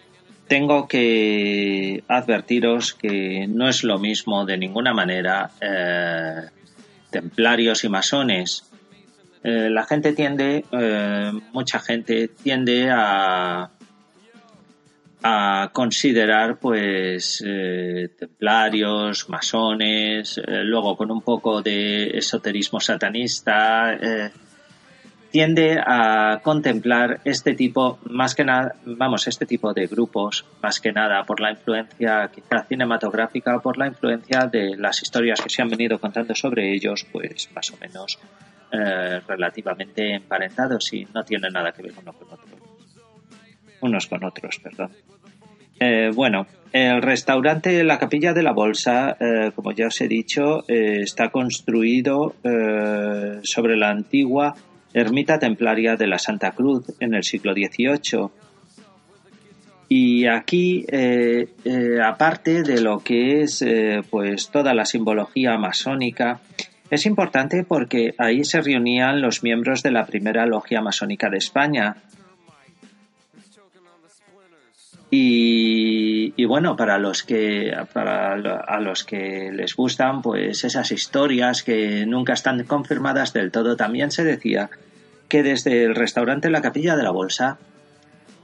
Tengo 0.48 0.87
que 0.88 2.04
advertiros 2.09 2.94
que 2.94 3.46
no 3.48 3.68
es 3.68 3.83
lo 3.83 3.98
mismo 3.98 4.44
de 4.44 4.59
ninguna 4.59 4.92
manera 4.92 5.50
eh, 5.61 6.42
templarios 7.11 7.85
y 7.85 7.88
masones. 7.88 8.70
Eh, 9.42 9.68
la 9.70 9.85
gente 9.85 10.12
tiende, 10.12 10.64
eh, 10.72 11.33
mucha 11.52 11.78
gente 11.78 12.28
tiende 12.28 12.90
a, 12.90 13.70
a 15.22 15.70
considerar 15.72 16.59
pues 16.59 17.42
templarios, 18.18 19.28
masones, 19.28 20.40
luego 20.46 20.96
con 20.96 21.11
un 21.11 21.22
poco 21.22 21.62
de 21.62 22.18
esoterismo 22.18 22.80
satanista, 22.80 23.94
eh, 23.94 24.30
tiende 25.35 25.81
a 25.85 26.38
contemplar 26.44 27.18
este 27.25 27.55
tipo, 27.55 27.99
más 28.09 28.37
que 28.37 28.44
nada, 28.44 28.77
vamos, 28.87 29.27
este 29.27 29.47
tipo 29.47 29.73
de 29.73 29.88
grupos, 29.88 30.47
más 30.62 30.79
que 30.79 30.92
nada 30.92 31.25
por 31.25 31.40
la 31.40 31.51
influencia 31.51 32.30
quizá 32.32 32.62
cinematográfica, 32.68 33.59
por 33.59 33.76
la 33.76 33.89
influencia 33.89 34.47
de 34.47 34.76
las 34.76 35.03
historias 35.03 35.41
que 35.41 35.51
se 35.51 35.61
han 35.61 35.70
venido 35.70 35.99
contando 35.99 36.37
sobre 36.37 36.72
ellos, 36.72 37.05
pues 37.11 37.51
más 37.53 37.68
o 37.72 37.76
menos 37.78 38.16
eh, 38.70 39.18
relativamente 39.26 40.14
emparentados 40.14 40.93
y 40.93 41.05
no 41.12 41.24
tienen 41.24 41.53
nada 41.53 41.72
que 41.72 41.82
ver 41.82 41.95
uno 42.01 42.12
con 42.12 42.28
otro. 42.28 42.57
Unos 43.80 44.07
con 44.07 44.22
otros, 44.22 44.61
perdón. 44.61 44.93
Eh, 45.80 46.12
bueno, 46.14 46.47
el 46.70 47.03
restaurante 47.03 47.82
La 47.82 47.99
Capilla 47.99 48.32
de 48.35 48.45
la 48.45 48.53
Bolsa, 48.53 49.16
eh, 49.18 49.51
como 49.53 49.72
ya 49.72 49.89
os 49.89 50.01
he 50.01 50.07
dicho, 50.07 50.62
está 50.68 51.30
construido 51.30 52.37
sobre 53.43 53.76
la 53.76 53.91
antigua 53.91 54.55
ermita 54.95 55.38
templaria 55.38 55.97
de 55.97 56.07
la 56.07 56.18
Santa 56.18 56.53
Cruz 56.53 56.86
en 57.01 57.14
el 57.14 57.24
siglo 57.24 57.53
XVIII. 57.53 58.30
Y 59.88 60.26
aquí, 60.26 60.86
eh, 60.88 61.49
eh, 61.64 61.99
aparte 62.03 62.62
de 62.62 62.80
lo 62.80 63.01
que 63.01 63.42
es 63.42 63.61
eh, 63.61 64.03
pues 64.09 64.49
toda 64.51 64.72
la 64.72 64.86
simbología 64.86 65.59
masónica, 65.59 66.40
es 66.90 67.07
importante 67.07 67.64
porque 67.64 68.14
ahí 68.18 68.45
se 68.45 68.61
reunían 68.61 69.20
los 69.20 69.42
miembros 69.42 69.82
de 69.82 69.90
la 69.90 70.07
primera 70.07 70.47
logia 70.47 70.80
masónica 70.80 71.28
de 71.28 71.38
España, 71.38 71.97
Y, 75.16 76.44
bueno, 76.46 76.74
para 76.74 76.98
los 76.98 77.22
que 77.22 77.72
para 77.92 78.32
a 78.32 78.80
los 78.80 79.04
que 79.04 79.52
les 79.52 79.76
gustan 79.76 80.22
pues 80.22 80.64
esas 80.64 80.90
historias 80.90 81.62
que 81.62 82.04
nunca 82.04 82.32
están 82.32 82.64
confirmadas 82.64 83.32
del 83.32 83.52
todo, 83.52 83.76
también 83.76 84.10
se 84.10 84.24
decía 84.24 84.70
que 85.28 85.44
desde 85.44 85.84
el 85.84 85.94
restaurante 85.94 86.50
La 86.50 86.62
Capilla 86.62 86.96
de 86.96 87.04
la 87.04 87.12
Bolsa 87.12 87.58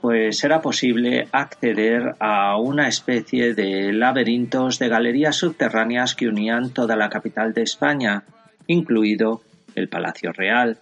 pues 0.01 0.45
era 0.45 0.63
posible 0.63 1.27
acceder 1.33 2.15
a 2.21 2.57
una 2.57 2.87
especie 2.87 3.53
de 3.53 3.93
laberintos 3.93 4.79
de 4.79 4.89
galerías 4.89 5.37
subterráneas 5.37 6.15
que 6.15 6.29
unían 6.29 6.71
toda 6.71 6.95
la 6.95 7.11
capital 7.11 7.53
de 7.53 7.63
España, 7.63 8.23
incluido 8.69 9.43
el 9.75 9.89
Palacio 9.89 10.33
Real. 10.33 10.79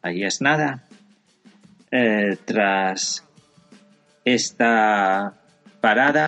Ahí 0.00 0.24
es 0.24 0.40
nada. 0.40 0.84
Eh, 1.90 2.38
tras 2.46 3.24
esta 4.24 5.34
parada 5.80 6.26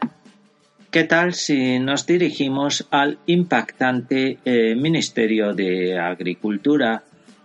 ¿Qué 0.94 1.02
tal 1.02 1.34
si 1.34 1.80
nos 1.80 2.06
dirigimos 2.06 2.86
al 2.88 3.18
impactante 3.26 4.38
eh, 4.44 4.76
Ministerio 4.76 5.52
de 5.52 5.98
Agricultura 5.98 7.02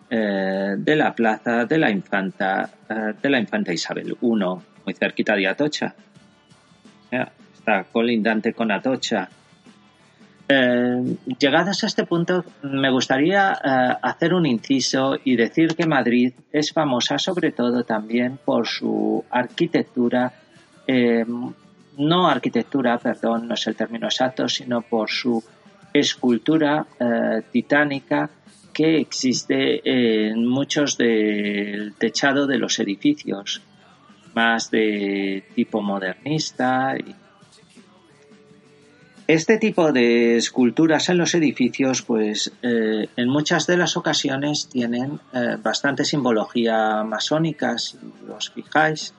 eh, 0.07 0.75
de 0.77 0.95
la 0.95 1.15
Plaza 1.15 1.65
de 1.65 1.79
la 1.79 1.89
Infanta 1.89 2.69
eh, 2.87 3.13
de 3.19 3.27
la 3.27 3.39
Infanta 3.39 3.73
Isabel 3.73 4.15
I, 4.21 4.27
muy 4.27 4.93
cerquita 4.93 5.35
de 5.35 5.47
Atocha? 5.47 5.95
Está 7.09 7.85
colindante 7.91 8.53
con 8.53 8.71
Atocha. 8.71 9.27
Eh, 10.51 11.15
llegados 11.37 11.83
a 11.83 11.87
este 11.87 12.05
punto, 12.05 12.43
me 12.63 12.89
gustaría 12.89 13.53
eh, 13.53 13.97
hacer 14.01 14.33
un 14.33 14.47
inciso 14.47 15.15
y 15.23 15.35
decir 15.35 15.75
que 15.75 15.85
Madrid 15.85 16.33
es 16.51 16.73
famosa 16.73 17.19
sobre 17.19 17.51
todo 17.51 17.83
también 17.83 18.39
por 18.43 18.67
su 18.67 19.23
arquitectura, 19.29 20.33
eh, 20.87 21.23
no 21.99 22.27
arquitectura, 22.27 22.97
perdón, 22.97 23.47
no 23.47 23.53
es 23.53 23.67
el 23.67 23.75
término 23.75 24.07
exacto, 24.07 24.49
sino 24.49 24.81
por 24.81 25.11
su 25.11 25.43
escultura 25.93 26.85
titánica 27.51 28.29
que 28.71 28.99
existe 28.99 29.81
en 29.83 30.45
muchos 30.47 30.97
del 30.97 31.93
techado 31.95 32.47
de 32.47 32.59
los 32.59 32.79
edificios, 32.79 33.61
más 34.33 34.69
de 34.71 35.43
tipo 35.55 35.81
modernista 35.81 36.95
y 36.95 37.15
este 39.29 39.59
tipo 39.59 39.91
de 39.91 40.37
esculturas 40.37 41.07
en 41.09 41.19
los 41.19 41.35
edificios, 41.35 42.01
pues 42.01 42.51
eh, 42.63 43.09
en 43.15 43.29
muchas 43.29 43.67
de 43.67 43.77
las 43.77 43.95
ocasiones 43.95 44.67
tienen 44.69 45.19
eh, 45.31 45.55
bastante 45.61 46.03
simbología 46.03 47.03
masónica, 47.03 47.77
si 47.77 47.95
os 48.35 48.49
fijáis. 48.49 49.13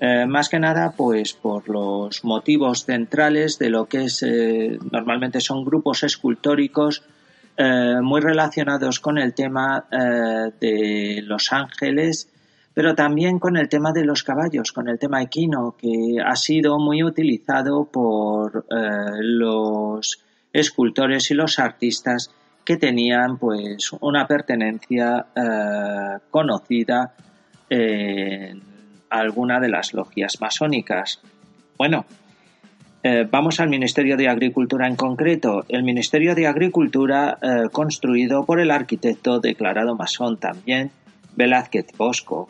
Eh, 0.00 0.24
más 0.24 0.48
que 0.48 0.58
nada, 0.58 0.94
pues 0.96 1.34
por 1.34 1.68
los 1.68 2.24
motivos 2.24 2.86
centrales 2.86 3.58
de 3.58 3.68
lo 3.68 3.84
que 3.84 4.04
es 4.04 4.24
normalmente 4.90 5.42
son 5.42 5.62
grupos 5.62 6.04
escultóricos 6.04 7.02
muy 8.02 8.20
relacionados 8.22 8.98
con 9.00 9.18
el 9.18 9.34
tema 9.34 9.84
de 9.90 11.20
los 11.24 11.52
ángeles 11.52 12.28
pero 12.78 12.94
también 12.94 13.40
con 13.40 13.56
el 13.56 13.68
tema 13.68 13.90
de 13.90 14.04
los 14.04 14.22
caballos, 14.22 14.70
con 14.70 14.88
el 14.88 15.00
tema 15.00 15.20
equino, 15.20 15.74
que 15.76 16.22
ha 16.24 16.36
sido 16.36 16.78
muy 16.78 17.02
utilizado 17.02 17.86
por 17.86 18.66
eh, 18.70 19.18
los 19.20 20.22
escultores 20.52 21.28
y 21.32 21.34
los 21.34 21.58
artistas 21.58 22.30
que 22.64 22.76
tenían 22.76 23.36
pues 23.36 23.90
una 24.00 24.28
pertenencia 24.28 25.26
eh, 25.34 26.20
conocida 26.30 27.14
en 27.68 28.62
alguna 29.10 29.58
de 29.58 29.70
las 29.70 29.92
logias 29.92 30.40
masónicas. 30.40 31.20
Bueno, 31.76 32.04
eh, 33.02 33.26
vamos 33.28 33.58
al 33.58 33.70
Ministerio 33.70 34.16
de 34.16 34.28
Agricultura 34.28 34.86
en 34.86 34.94
concreto. 34.94 35.64
El 35.68 35.82
Ministerio 35.82 36.36
de 36.36 36.46
Agricultura, 36.46 37.38
construido 37.72 38.44
por 38.46 38.60
el 38.60 38.70
arquitecto 38.70 39.40
declarado 39.40 39.96
masón 39.96 40.36
también, 40.36 40.92
Velázquez 41.34 41.86
Bosco, 41.96 42.48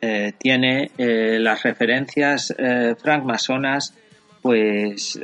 eh, 0.00 0.32
tiene 0.38 0.92
eh, 0.96 1.38
las 1.40 1.62
referencias 1.64 2.54
eh, 2.56 2.94
francmasonas 2.96 3.94
pues 4.40 5.20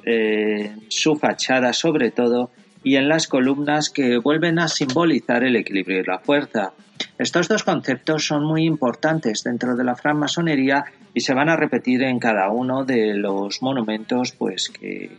su 0.88 1.16
fachada 1.16 1.72
sobre 1.72 2.10
todo 2.10 2.50
y 2.82 2.96
en 2.96 3.08
las 3.08 3.28
columnas 3.28 3.88
que 3.88 4.18
vuelven 4.18 4.58
a 4.58 4.66
simbolizar 4.66 5.44
el 5.44 5.54
equilibrio 5.54 6.00
y 6.00 6.04
la 6.04 6.18
fuerza. 6.18 6.72
Estos 7.18 7.48
dos 7.48 7.62
conceptos 7.62 8.26
son 8.26 8.44
muy 8.44 8.64
importantes 8.64 9.44
dentro 9.44 9.76
de 9.76 9.84
la 9.84 9.94
francmasonería 9.94 10.84
y 11.14 11.20
se 11.20 11.32
van 11.32 11.48
a 11.48 11.56
repetir 11.56 12.02
en 12.02 12.18
cada 12.18 12.50
uno 12.50 12.84
de 12.84 13.14
los 13.14 13.62
monumentos 13.62 14.32
pues 14.32 14.68
que, 14.68 15.16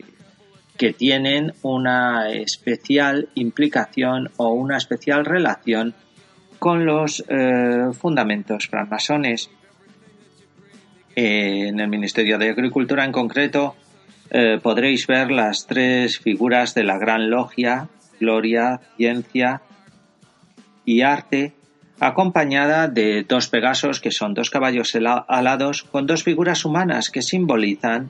que 0.78 0.94
tienen 0.94 1.54
una 1.62 2.30
especial 2.30 3.30
implicación 3.34 4.30
o 4.36 4.50
una 4.50 4.78
especial 4.78 5.26
relación 5.26 5.96
con 6.66 6.84
los 6.84 7.24
eh, 7.30 7.92
fundamentos 7.94 8.68
francmasones. 8.68 9.52
En 11.16 11.80
el 11.80 11.88
Ministerio 11.88 12.40
de 12.40 12.50
Agricultura 12.50 13.06
en 13.06 13.12
concreto 13.12 13.76
eh, 14.32 14.60
podréis 14.60 15.06
ver 15.06 15.30
las 15.30 15.68
tres 15.68 16.18
figuras 16.18 16.74
de 16.74 16.84
la 16.84 16.98
Gran 16.98 17.30
Logia, 17.30 17.88
Gloria, 18.20 18.82
Ciencia 18.98 19.62
y 20.86 21.02
Arte, 21.02 21.54
acompañada 22.00 22.88
de 22.88 23.24
dos 23.30 23.48
Pegasos, 23.48 24.00
que 24.00 24.10
son 24.10 24.34
dos 24.34 24.50
caballos 24.50 24.98
alados, 25.28 25.84
con 25.84 26.08
dos 26.08 26.24
figuras 26.24 26.66
humanas 26.66 27.12
que 27.12 27.22
simbolizan 27.22 28.10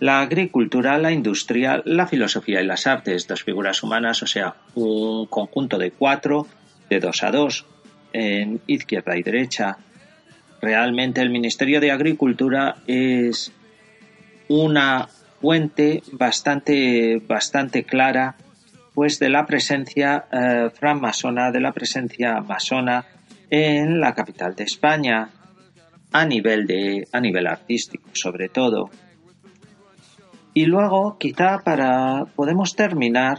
la 0.00 0.22
agricultura, 0.22 0.98
la 0.98 1.12
industria, 1.12 1.82
la 1.84 2.08
filosofía 2.08 2.62
y 2.62 2.66
las 2.66 2.88
artes. 2.88 3.28
Dos 3.28 3.44
figuras 3.44 3.84
humanas, 3.84 4.24
o 4.24 4.26
sea, 4.26 4.56
un 4.74 5.26
conjunto 5.26 5.78
de 5.78 5.92
cuatro 5.92 6.48
de 6.88 7.00
dos 7.00 7.22
a 7.22 7.30
dos 7.30 7.66
en 8.12 8.60
izquierda 8.66 9.16
y 9.16 9.22
derecha. 9.22 9.78
Realmente 10.60 11.20
el 11.20 11.30
Ministerio 11.30 11.80
de 11.80 11.90
Agricultura 11.90 12.76
es 12.86 13.52
una 14.48 15.08
fuente 15.40 16.02
bastante, 16.12 17.20
bastante 17.26 17.84
clara 17.84 18.36
pues 18.94 19.18
de 19.18 19.28
la 19.28 19.44
presencia 19.44 20.24
eh, 20.32 20.70
francmasona, 20.72 21.50
de 21.50 21.60
la 21.60 21.72
presencia 21.72 22.40
masona 22.40 23.04
en 23.50 24.00
la 24.00 24.14
capital 24.14 24.54
de 24.54 24.64
España 24.64 25.28
a 26.12 26.24
nivel 26.24 26.66
de 26.66 27.06
a 27.12 27.20
nivel 27.20 27.46
artístico 27.46 28.08
sobre 28.14 28.48
todo. 28.48 28.90
Y 30.54 30.64
luego, 30.64 31.18
quizá 31.18 31.58
para 31.62 32.24
podemos 32.34 32.74
terminar 32.74 33.36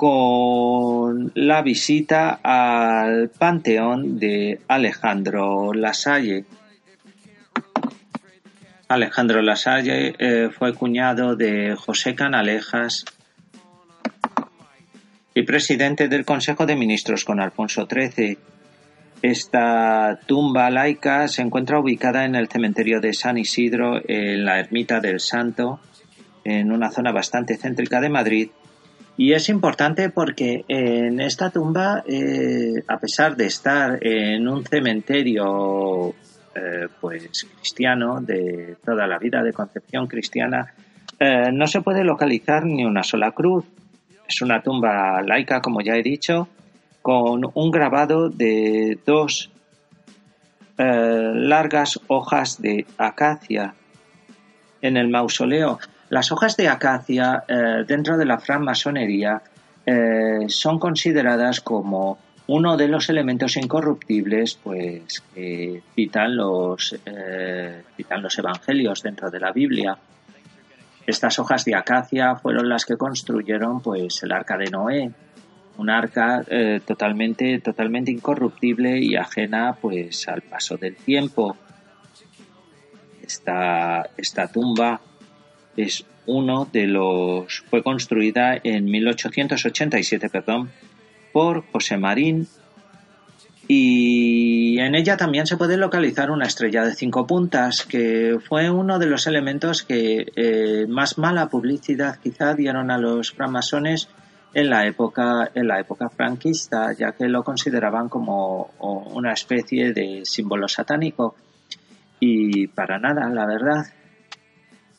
con 0.00 1.30
la 1.34 1.60
visita 1.60 2.40
al 2.42 3.28
panteón 3.28 4.18
de 4.18 4.58
Alejandro 4.66 5.74
Lasalle. 5.74 6.46
Alejandro 8.88 9.42
Lasalle 9.42 10.14
eh, 10.18 10.48
fue 10.48 10.72
cuñado 10.72 11.36
de 11.36 11.76
José 11.76 12.14
Canalejas 12.14 13.04
y 15.34 15.42
presidente 15.42 16.08
del 16.08 16.24
Consejo 16.24 16.64
de 16.64 16.76
Ministros 16.76 17.26
con 17.26 17.38
Alfonso 17.38 17.86
XIII. 17.86 18.38
Esta 19.20 20.18
tumba 20.24 20.70
laica 20.70 21.28
se 21.28 21.42
encuentra 21.42 21.78
ubicada 21.78 22.24
en 22.24 22.36
el 22.36 22.48
cementerio 22.48 23.02
de 23.02 23.12
San 23.12 23.36
Isidro, 23.36 24.00
en 24.08 24.46
la 24.46 24.60
Ermita 24.60 24.98
del 24.98 25.20
Santo, 25.20 25.78
en 26.42 26.72
una 26.72 26.90
zona 26.90 27.12
bastante 27.12 27.58
céntrica 27.58 28.00
de 28.00 28.08
Madrid. 28.08 28.48
Y 29.20 29.34
es 29.34 29.50
importante 29.50 30.08
porque 30.08 30.64
en 30.66 31.20
esta 31.20 31.50
tumba, 31.50 32.02
eh, 32.06 32.82
a 32.88 32.96
pesar 32.96 33.36
de 33.36 33.44
estar 33.44 33.98
en 34.00 34.48
un 34.48 34.64
cementerio 34.64 36.14
eh, 36.54 36.88
pues 37.02 37.46
cristiano 37.58 38.22
de 38.22 38.78
toda 38.82 39.06
la 39.06 39.18
vida 39.18 39.42
de 39.42 39.52
concepción 39.52 40.06
cristiana, 40.06 40.72
eh, 41.18 41.52
no 41.52 41.66
se 41.66 41.82
puede 41.82 42.02
localizar 42.02 42.64
ni 42.64 42.86
una 42.86 43.02
sola 43.02 43.32
cruz. 43.32 43.66
Es 44.26 44.40
una 44.40 44.62
tumba 44.62 45.20
laica, 45.20 45.60
como 45.60 45.82
ya 45.82 45.96
he 45.96 46.02
dicho, 46.02 46.48
con 47.02 47.42
un 47.52 47.70
grabado 47.70 48.30
de 48.30 48.98
dos 49.04 49.50
eh, 50.78 51.32
largas 51.34 52.00
hojas 52.06 52.62
de 52.62 52.86
acacia 52.96 53.74
en 54.80 54.96
el 54.96 55.10
mausoleo. 55.10 55.78
Las 56.10 56.32
hojas 56.32 56.56
de 56.56 56.68
acacia 56.68 57.44
eh, 57.46 57.84
dentro 57.86 58.18
de 58.18 58.26
la 58.26 58.38
francmasonería 58.38 59.40
eh, 59.86 60.48
son 60.48 60.78
consideradas 60.78 61.60
como 61.60 62.18
uno 62.48 62.76
de 62.76 62.88
los 62.88 63.08
elementos 63.08 63.56
incorruptibles 63.56 64.56
pues 64.56 65.22
que 65.32 65.82
citan 65.94 66.36
los 66.36 66.96
eh, 67.06 67.84
citan 67.96 68.22
los 68.22 68.36
evangelios 68.38 69.02
dentro 69.04 69.30
de 69.30 69.38
la 69.38 69.52
Biblia. 69.52 69.96
Estas 71.06 71.38
hojas 71.38 71.64
de 71.64 71.76
acacia 71.76 72.34
fueron 72.34 72.68
las 72.68 72.84
que 72.84 72.96
construyeron 72.96 73.80
pues 73.80 74.20
el 74.24 74.32
arca 74.32 74.56
de 74.56 74.68
Noé, 74.68 75.12
un 75.78 75.90
arca 75.90 76.42
eh, 76.48 76.80
totalmente 76.84 77.60
totalmente 77.60 78.10
incorruptible 78.10 78.98
y 78.98 79.14
ajena 79.14 79.76
pues 79.80 80.26
al 80.26 80.42
paso 80.42 80.76
del 80.76 80.96
tiempo. 80.96 81.56
Esta 83.22 84.10
esta 84.16 84.48
tumba 84.48 85.00
es 85.76 86.04
uno 86.26 86.68
de 86.70 86.86
los 86.86 87.64
fue 87.70 87.82
construida 87.82 88.58
en 88.62 88.84
1887, 88.84 90.28
perdón, 90.28 90.70
por 91.32 91.64
José 91.72 91.96
Marín 91.96 92.48
y 93.72 94.80
en 94.80 94.96
ella 94.96 95.16
también 95.16 95.46
se 95.46 95.56
puede 95.56 95.76
localizar 95.76 96.32
una 96.32 96.46
estrella 96.46 96.84
de 96.84 96.92
cinco 96.92 97.24
puntas, 97.24 97.84
que 97.84 98.36
fue 98.48 98.68
uno 98.68 98.98
de 98.98 99.06
los 99.06 99.28
elementos 99.28 99.84
que 99.84 100.26
eh, 100.34 100.86
más 100.88 101.18
mala 101.18 101.48
publicidad 101.48 102.18
quizá 102.20 102.54
dieron 102.54 102.90
a 102.90 102.98
los 102.98 103.30
francmasones 103.30 104.08
en 104.54 104.70
la 104.70 104.88
época 104.88 105.52
en 105.54 105.68
la 105.68 105.78
época 105.78 106.08
franquista, 106.08 106.92
ya 106.94 107.12
que 107.12 107.28
lo 107.28 107.44
consideraban 107.44 108.08
como 108.08 108.72
una 108.80 109.32
especie 109.34 109.92
de 109.92 110.22
símbolo 110.24 110.66
satánico 110.66 111.36
y 112.18 112.66
para 112.66 112.98
nada, 112.98 113.28
la 113.28 113.46
verdad. 113.46 113.86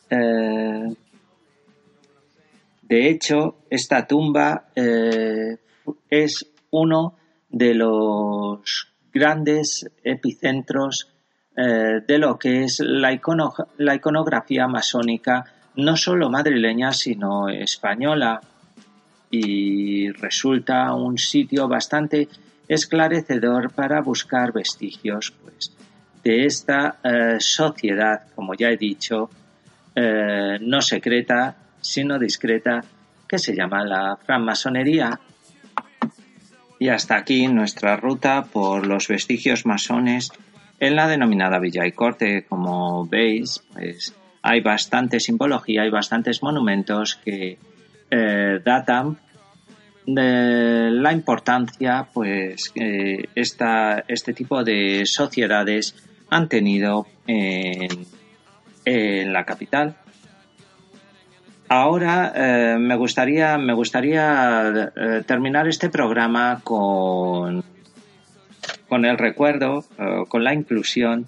Eh, 0.09 0.60
de 2.91 3.09
hecho, 3.09 3.55
esta 3.69 4.05
tumba 4.05 4.65
eh, 4.75 5.55
es 6.09 6.45
uno 6.71 7.15
de 7.49 7.73
los 7.73 8.89
grandes 9.13 9.89
epicentros 10.03 11.07
eh, 11.55 12.01
de 12.05 12.17
lo 12.17 12.37
que 12.37 12.65
es 12.65 12.81
la, 12.81 13.13
iconografía 13.13 14.67
masónica, 14.67 15.45
no 15.77 15.95
solo 15.95 16.29
madrileña, 16.29 16.91
sino 16.91 17.47
española. 17.47 18.41
Y 19.29 20.11
resulta 20.11 20.93
un 20.93 21.17
sitio 21.17 21.69
bastante 21.69 22.27
esclarecedor 22.67 23.71
para 23.71 24.01
buscar 24.01 24.51
vestigios 24.51 25.33
pues, 25.41 25.71
de 26.25 26.45
esta 26.45 26.97
eh, 27.05 27.37
sociedad, 27.39 28.23
como 28.35 28.53
ya 28.53 28.67
he 28.67 28.75
dicho, 28.75 29.29
no 29.95 30.81
secreta, 30.81 31.55
sino 31.81 32.19
discreta, 32.19 32.81
que 33.27 33.39
se 33.39 33.55
llama 33.55 33.83
la 33.83 34.17
francmasonería. 34.17 35.19
Y 36.79 36.89
hasta 36.89 37.15
aquí 37.15 37.47
nuestra 37.47 37.97
ruta 37.97 38.45
por 38.45 38.87
los 38.87 39.07
vestigios 39.07 39.65
masones 39.65 40.31
en 40.79 40.95
la 40.95 41.07
denominada 41.07 41.59
Villa 41.59 41.85
y 41.85 41.91
Corte. 41.91 42.45
Como 42.47 43.05
veis, 43.05 43.63
pues 43.73 44.15
hay 44.41 44.61
bastante 44.61 45.19
simbología, 45.19 45.83
hay 45.83 45.91
bastantes 45.91 46.41
monumentos 46.41 47.15
que 47.23 47.57
eh, 48.09 48.59
datan 48.65 49.17
de 50.05 50.89
la 50.91 51.13
importancia 51.13 52.07
pues 52.11 52.69
que 52.69 53.29
este 53.35 54.33
tipo 54.33 54.63
de 54.63 55.03
sociedades 55.05 55.95
han 56.29 56.47
tenido 56.49 57.05
en, 57.27 58.03
la 59.33 59.45
capital. 59.45 59.97
Ahora 61.73 62.33
eh, 62.35 62.77
me 62.77 62.97
gustaría, 62.97 63.57
me 63.57 63.71
gustaría 63.71 64.91
eh, 64.93 65.23
terminar 65.25 65.69
este 65.69 65.89
programa 65.89 66.59
con, 66.65 67.63
con 68.89 69.05
el 69.05 69.17
recuerdo, 69.17 69.85
eh, 69.97 70.25
con 70.27 70.43
la 70.43 70.53
inclusión 70.53 71.27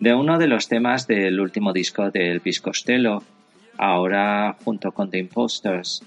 de 0.00 0.14
uno 0.14 0.38
de 0.38 0.46
los 0.46 0.66
temas 0.68 1.06
del 1.06 1.38
último 1.38 1.74
disco 1.74 2.10
del 2.10 2.40
Costello, 2.62 3.22
ahora 3.76 4.56
junto 4.64 4.92
con 4.92 5.10
The 5.10 5.18
Imposters. 5.18 6.02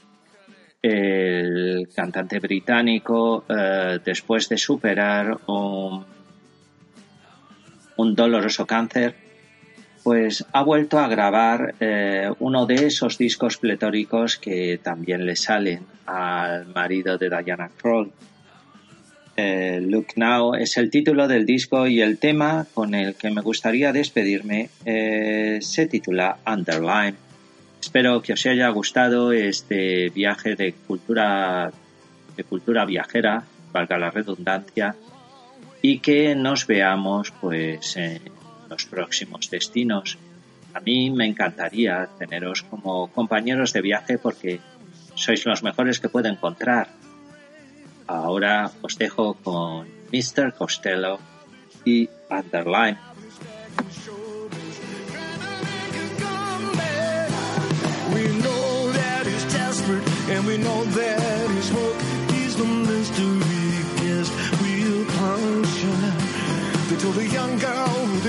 El 0.82 1.88
cantante 1.96 2.40
británico, 2.40 3.46
después 4.04 4.50
de 4.50 4.58
superar 4.58 5.38
un 5.48 6.06
doloroso 8.16 8.66
cáncer, 8.66 9.25
pues 10.06 10.46
ha 10.54 10.62
vuelto 10.62 11.00
a 11.00 11.08
grabar 11.08 11.74
eh, 11.80 12.30
uno 12.38 12.68
de 12.68 12.76
esos 12.86 13.18
discos 13.18 13.58
pletóricos 13.58 14.38
que 14.38 14.78
también 14.78 15.26
le 15.26 15.36
salen 15.36 15.80
al 16.06 16.68
marido 16.68 17.18
de 17.18 17.28
Diana 17.28 17.72
Kroll. 17.76 18.12
Eh, 19.36 19.80
Look 19.82 20.10
Now 20.16 20.54
es 20.54 20.78
el 20.78 20.92
título 20.92 21.28
del 21.28 21.48
disco 21.48 21.88
y 21.88 22.02
el 22.02 22.20
tema 22.20 22.68
con 22.76 22.94
el 22.94 23.16
que 23.16 23.32
me 23.32 23.42
gustaría 23.42 23.92
despedirme 23.92 24.70
eh, 24.86 25.58
se 25.62 25.88
titula 25.88 26.38
Underline. 26.46 27.18
Espero 27.82 28.22
que 28.22 28.34
os 28.34 28.46
haya 28.46 28.70
gustado 28.70 29.32
este 29.32 30.12
viaje 30.12 30.56
de 30.56 30.74
cultura 30.74 31.72
de 32.38 32.44
cultura 32.44 32.86
viajera, 32.86 33.44
valga 33.74 33.98
la 33.98 34.12
redundancia, 34.12 34.96
y 35.82 35.98
que 35.98 36.36
nos 36.36 36.68
veamos 36.68 37.34
pues 37.42 37.98
en 37.98 38.35
los 38.76 38.86
próximos 38.86 39.50
destinos. 39.50 40.18
A 40.74 40.82
mí 40.82 41.10
me 41.10 41.26
encantaría 41.26 42.10
teneros 42.20 42.64
como 42.64 43.08
compañeros 43.08 43.72
de 43.72 43.82
viaje 43.82 44.18
porque 44.18 44.60
sois 45.16 45.46
los 45.46 45.64
mejores 45.64 46.02
que 46.02 46.12
puedo 46.12 46.28
encontrar. 46.28 46.92
Ahora 48.06 48.70
os 48.84 48.98
dejo 49.00 49.36
con 49.36 49.88
Mr. 50.12 50.54
Costello 50.54 51.20
y 51.86 52.10
Underline. 52.30 53.00
They 60.96 61.25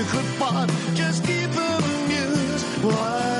could 0.07 0.25
part 0.39 0.69
just 0.93 1.23
keep 1.25 1.49
them 1.51 1.83
amused. 1.83 2.65
Why? 2.83 3.36